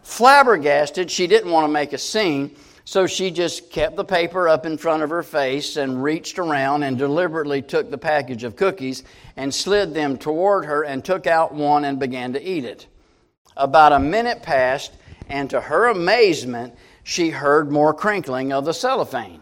[0.03, 4.67] Flabbergasted, she didn't want to make a scene, so she just kept the paper up
[4.67, 9.05] in front of her face and reached around and deliberately took the package of cookies
[9.37, 12.87] and slid them toward her and took out one and began to eat it.
[13.57, 14.93] About a minute passed,
[15.29, 16.75] and to her amazement,
[17.05, 19.41] she heard more crinkling of the cellophane.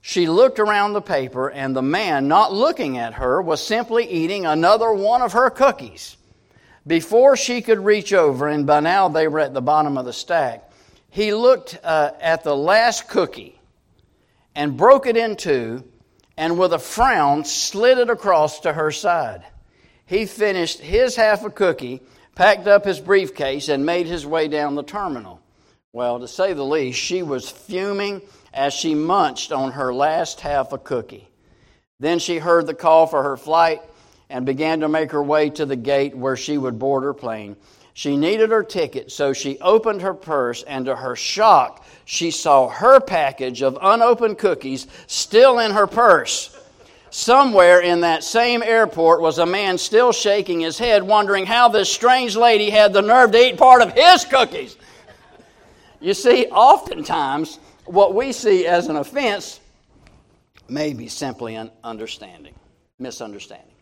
[0.00, 4.46] She looked around the paper, and the man, not looking at her, was simply eating
[4.46, 6.16] another one of her cookies.
[6.86, 10.12] Before she could reach over, and by now they were at the bottom of the
[10.12, 10.67] stack,
[11.10, 13.60] he looked uh, at the last cookie
[14.54, 15.84] and broke it in two,
[16.36, 19.44] and with a frown slid it across to her side.
[20.06, 22.02] He finished his half a cookie,
[22.34, 25.40] packed up his briefcase, and made his way down the terminal.
[25.92, 30.72] Well, to say the least, she was fuming as she munched on her last half
[30.72, 31.28] a cookie.
[32.00, 33.82] Then she heard the call for her flight
[34.30, 37.56] and began to make her way to the gate where she would board her plane.
[37.98, 42.68] She needed her ticket, so she opened her purse, and to her shock, she saw
[42.68, 46.56] her package of unopened cookies still in her purse.
[47.10, 51.92] Somewhere in that same airport was a man still shaking his head, wondering how this
[51.92, 54.76] strange lady had the nerve to eat part of his cookies.
[55.98, 59.58] You see, oftentimes, what we see as an offense
[60.68, 62.54] may be simply an understanding,
[63.00, 63.74] misunderstanding.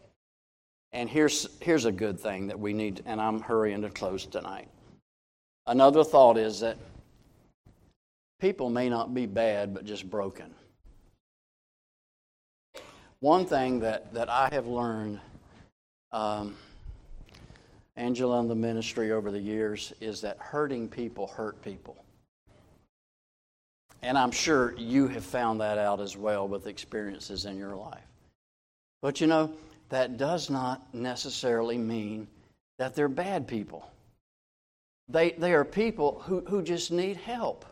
[0.97, 4.67] And here's, here's a good thing that we need, and I'm hurrying to close tonight.
[5.67, 6.79] Another thought is that
[8.41, 10.55] people may not be bad, but just broken.
[13.21, 15.21] One thing that, that I have learned,
[16.13, 16.57] um,
[17.97, 22.03] Angela and the ministry over the years, is that hurting people hurt people.
[24.01, 28.01] And I'm sure you have found that out as well with experiences in your life.
[29.03, 29.53] But you know,
[29.89, 32.29] that does not necessarily mean
[32.79, 33.89] that they're bad people.
[35.09, 37.65] They, they are people who, who just need help.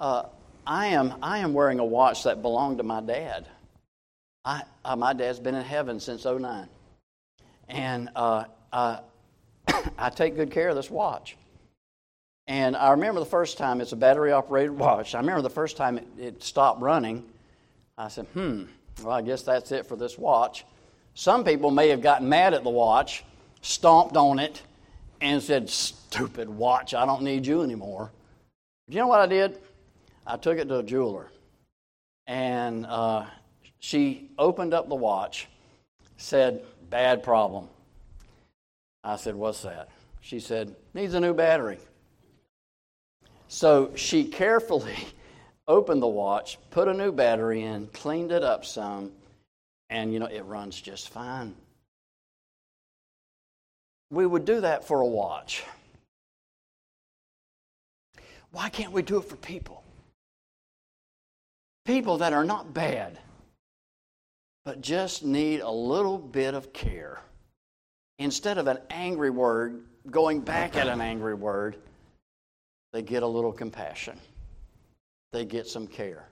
[0.00, 0.24] Uh,
[0.66, 3.46] I, am, I am wearing a watch that belonged to my dad.
[4.44, 6.68] I, uh, my dad's been in heaven since 09.
[7.68, 8.44] And uh,
[9.98, 11.36] I take good care of this watch.
[12.46, 15.14] And I remember the first time, it's a battery operated watch.
[15.14, 17.24] I remember the first time it, it stopped running.
[17.96, 18.64] I said, hmm,
[19.02, 20.64] well, I guess that's it for this watch.
[21.18, 23.24] Some people may have gotten mad at the watch,
[23.60, 24.62] stomped on it,
[25.20, 28.12] and said, Stupid watch, I don't need you anymore.
[28.88, 29.58] Do you know what I did?
[30.24, 31.26] I took it to a jeweler.
[32.28, 33.26] And uh,
[33.80, 35.48] she opened up the watch,
[36.18, 37.66] said, Bad problem.
[39.02, 39.88] I said, What's that?
[40.20, 41.78] She said, Needs a new battery.
[43.48, 44.94] So she carefully
[45.66, 49.10] opened the watch, put a new battery in, cleaned it up some,
[49.90, 51.54] and you know, it runs just fine.
[54.10, 55.64] We would do that for a watch.
[58.50, 59.82] Why can't we do it for people?
[61.84, 63.18] People that are not bad,
[64.64, 67.20] but just need a little bit of care.
[68.18, 71.76] Instead of an angry word, going back at an angry word,
[72.92, 74.18] they get a little compassion.
[75.32, 76.26] They get some care.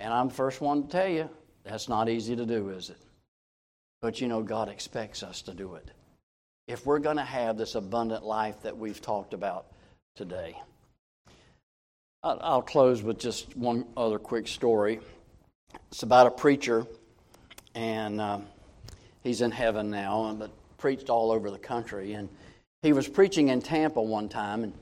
[0.00, 1.28] And I'm the first one to tell you,
[1.68, 2.98] that's not easy to do, is it?
[4.00, 5.90] But you know, God expects us to do it.
[6.66, 9.66] If we're going to have this abundant life that we've talked about
[10.16, 10.56] today.
[12.24, 14.98] I'll close with just one other quick story.
[15.92, 16.84] It's about a preacher,
[17.76, 18.40] and uh,
[19.22, 22.14] he's in heaven now, but preached all over the country.
[22.14, 22.28] And
[22.82, 24.72] he was preaching in Tampa one time, and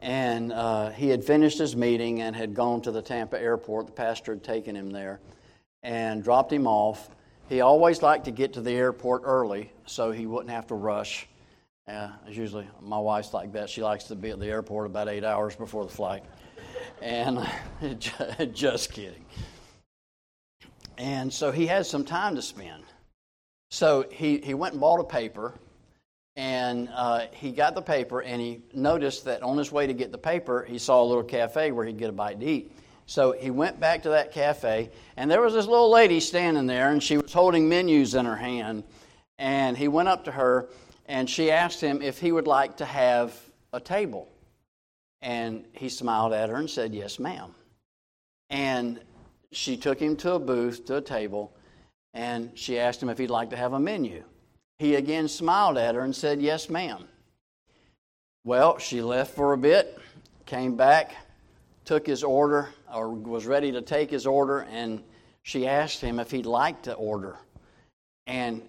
[0.00, 3.86] and uh, he had finished his meeting and had gone to the Tampa airport.
[3.86, 5.18] The pastor had taken him there
[5.84, 7.10] and dropped him off.
[7.48, 11.28] He always liked to get to the airport early so he wouldn't have to rush.
[11.86, 13.68] Uh, usually my wife's like that.
[13.68, 16.24] She likes to be at the airport about eight hours before the flight.
[17.02, 17.46] And
[18.52, 19.24] just kidding.
[20.96, 22.82] And so he had some time to spend.
[23.70, 25.52] So he, he went and bought a paper
[26.36, 30.12] and uh, he got the paper and he noticed that on his way to get
[30.12, 32.72] the paper, he saw a little cafe where he'd get a bite to eat.
[33.06, 36.90] So he went back to that cafe, and there was this little lady standing there,
[36.90, 38.84] and she was holding menus in her hand.
[39.38, 40.68] And he went up to her,
[41.06, 43.38] and she asked him if he would like to have
[43.72, 44.28] a table.
[45.20, 47.54] And he smiled at her and said, Yes, ma'am.
[48.50, 49.00] And
[49.52, 51.54] she took him to a booth, to a table,
[52.14, 54.22] and she asked him if he'd like to have a menu.
[54.78, 57.04] He again smiled at her and said, Yes, ma'am.
[58.44, 59.98] Well, she left for a bit,
[60.46, 61.14] came back,
[61.84, 65.02] took his order, or was ready to take his order, and
[65.42, 67.36] she asked him if he'd like to order.
[68.26, 68.62] And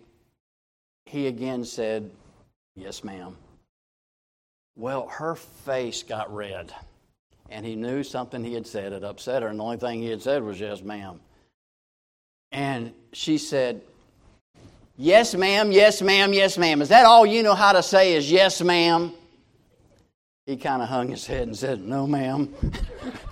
[1.06, 2.10] he again said,
[2.76, 3.38] Yes, ma'am.
[4.76, 6.74] Well, her face got red,
[7.50, 10.10] and he knew something he had said had upset her, and the only thing he
[10.10, 11.20] had said was, Yes, ma'am.
[12.52, 13.82] And she said,
[14.98, 16.82] Yes, ma'am, yes, ma'am, yes, ma'am.
[16.82, 19.14] Is that all you know how to say is yes, ma'am?
[20.46, 22.54] He kind of hung his head and said, No, ma'am.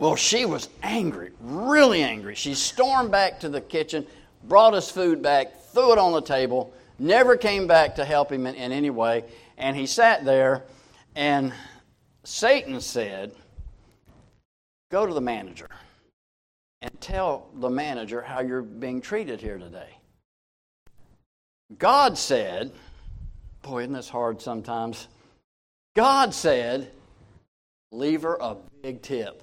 [0.00, 2.34] well, she was angry, really angry.
[2.34, 4.06] She stormed back to the kitchen,
[4.44, 8.46] brought us food back, threw it on the table, never came back to help him
[8.46, 9.24] in, in any way.
[9.58, 10.64] And he sat there,
[11.14, 11.52] and
[12.24, 13.32] Satan said,
[14.90, 15.68] Go to the manager
[16.80, 19.98] and tell the manager how you're being treated here today.
[21.78, 22.72] God said,
[23.60, 25.08] Boy, isn't this hard sometimes?
[25.94, 26.90] God said,
[27.92, 29.42] Leave her a big tip.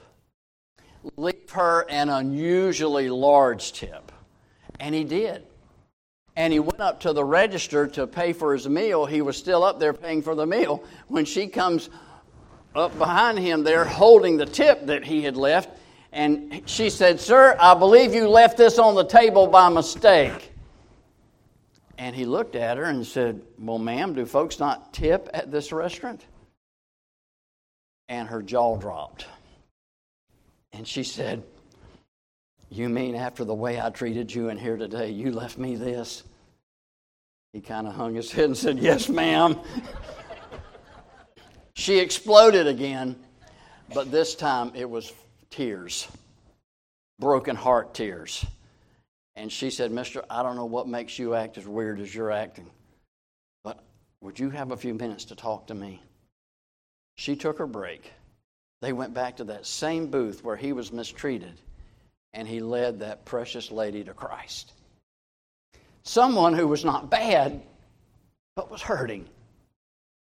[1.16, 4.12] Leave her an unusually large tip.
[4.80, 5.44] And he did.
[6.36, 9.06] And he went up to the register to pay for his meal.
[9.06, 11.90] He was still up there paying for the meal when she comes
[12.76, 15.70] up behind him there holding the tip that he had left.
[16.12, 20.52] And she said, Sir, I believe you left this on the table by mistake.
[21.98, 25.72] And he looked at her and said, Well, ma'am, do folks not tip at this
[25.72, 26.24] restaurant?
[28.08, 29.26] And her jaw dropped.
[30.74, 31.44] And she said,
[32.70, 36.24] You mean after the way I treated you in here today, you left me this?
[37.54, 39.60] He kind of hung his head and said, Yes, ma'am.
[41.74, 43.16] she exploded again,
[43.94, 45.14] but this time it was
[45.50, 46.08] tears,
[47.20, 48.46] broken heart tears.
[49.36, 52.32] And she said, Mister, I don't know what makes you act as weird as you're
[52.32, 52.70] acting,
[53.64, 53.84] but
[54.22, 56.02] would you have a few minutes to talk to me?
[57.16, 58.12] She took her break.
[58.82, 61.60] They went back to that same booth where he was mistreated,
[62.34, 64.74] and he led that precious lady to Christ.
[66.04, 67.62] Someone who was not bad,
[68.56, 69.28] but was hurting.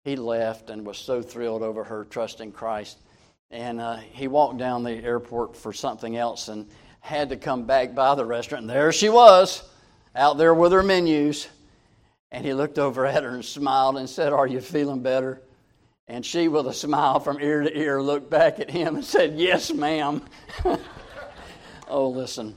[0.04, 2.98] He left and was so thrilled over her trusting Christ.
[3.50, 6.68] And uh, he walked down the airport for something else and
[7.00, 8.62] had to come back by the restaurant.
[8.62, 9.62] And there she was,
[10.14, 11.48] out there with her menus.
[12.30, 15.42] And he looked over at her and smiled and said, Are you feeling better?
[16.08, 19.34] And she, with a smile from ear to ear, looked back at him and said,
[19.38, 20.22] Yes, ma'am.
[21.88, 22.56] oh, listen.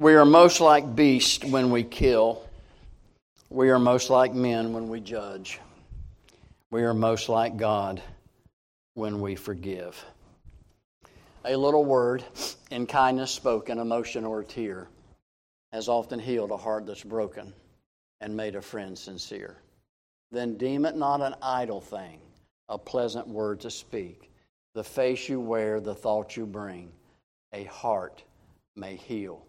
[0.00, 2.42] We are most like beasts when we kill.
[3.48, 5.60] We are most like men when we judge.
[6.72, 8.02] We are most like God
[8.94, 10.04] when we forgive.
[11.44, 12.24] A little word
[12.72, 14.88] in kindness spoken, emotion, or a tear
[15.72, 17.52] has often healed a heart that's broken
[18.20, 19.56] and made a friend sincere
[20.30, 22.20] then deem it not an idle thing,
[22.68, 24.30] a pleasant word to speak.
[24.74, 26.90] The face you wear, the thoughts you bring,
[27.52, 28.24] a heart
[28.74, 29.44] may heal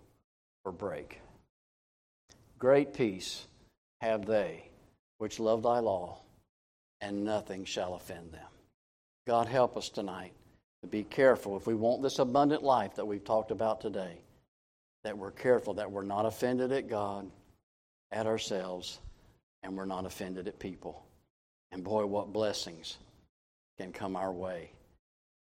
[0.63, 1.21] or break.
[2.59, 3.47] Great peace
[4.01, 4.69] have they
[5.17, 6.19] which love thy law,
[7.01, 8.47] and nothing shall offend them.
[9.25, 10.33] God, help us tonight
[10.81, 14.19] to be careful if we want this abundant life that we've talked about today,
[15.03, 17.29] that we're careful that we're not offended at God,
[18.11, 18.99] at ourselves,
[19.65, 21.03] and we're not offended at people.
[21.71, 22.97] And boy, what blessings
[23.79, 24.71] can come our way.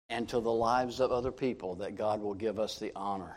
[0.09, 3.37] And to the lives of other people that God will give us the honor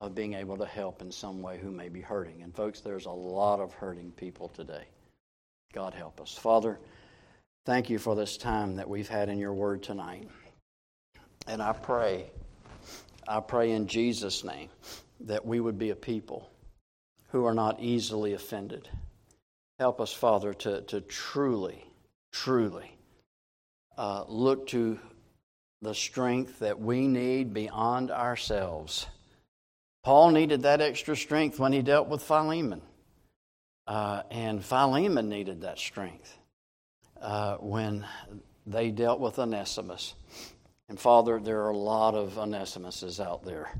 [0.00, 2.42] of being able to help in some way who may be hurting.
[2.42, 4.84] And folks, there's a lot of hurting people today.
[5.72, 6.36] God help us.
[6.36, 6.78] Father,
[7.64, 10.28] thank you for this time that we've had in your word tonight.
[11.46, 12.30] And I pray,
[13.26, 14.68] I pray in Jesus' name
[15.20, 16.50] that we would be a people
[17.28, 18.88] who are not easily offended
[19.78, 21.84] Help us, Father, to, to truly,
[22.30, 22.96] truly
[23.96, 24.98] uh, look to
[25.80, 29.06] the strength that we need beyond ourselves.
[30.04, 32.82] Paul needed that extra strength when he dealt with Philemon.
[33.86, 36.38] Uh, and Philemon needed that strength
[37.20, 38.06] uh, when
[38.66, 40.14] they dealt with Onesimus.
[40.88, 43.72] And Father, there are a lot of Onesimuses out there.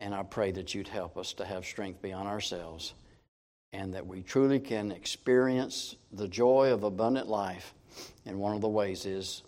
[0.00, 2.94] And I pray that you'd help us to have strength beyond ourselves
[3.72, 7.74] and that we truly can experience the joy of abundant life.
[8.26, 9.42] And one of the ways is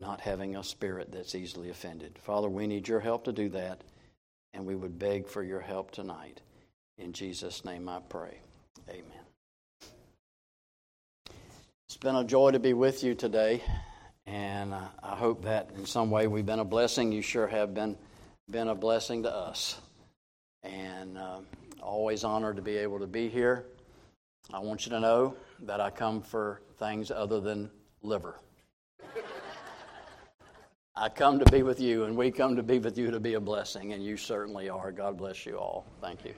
[0.00, 2.18] not having a spirit that's easily offended.
[2.22, 3.82] Father, we need your help to do that,
[4.54, 6.40] and we would beg for your help tonight.
[6.98, 8.38] In Jesus' name I pray.
[8.88, 9.02] Amen.
[11.88, 13.62] It's been a joy to be with you today,
[14.26, 17.10] and I hope that in some way we've been a blessing.
[17.12, 17.96] You sure have been,
[18.50, 19.80] been a blessing to us.
[20.62, 21.18] And.
[21.18, 21.46] Um,
[21.86, 23.64] Always honored to be able to be here.
[24.52, 27.70] I want you to know that I come for things other than
[28.02, 28.40] liver.
[30.96, 33.34] I come to be with you, and we come to be with you to be
[33.34, 34.90] a blessing, and you certainly are.
[34.90, 35.86] God bless you all.
[36.00, 36.34] Thank you.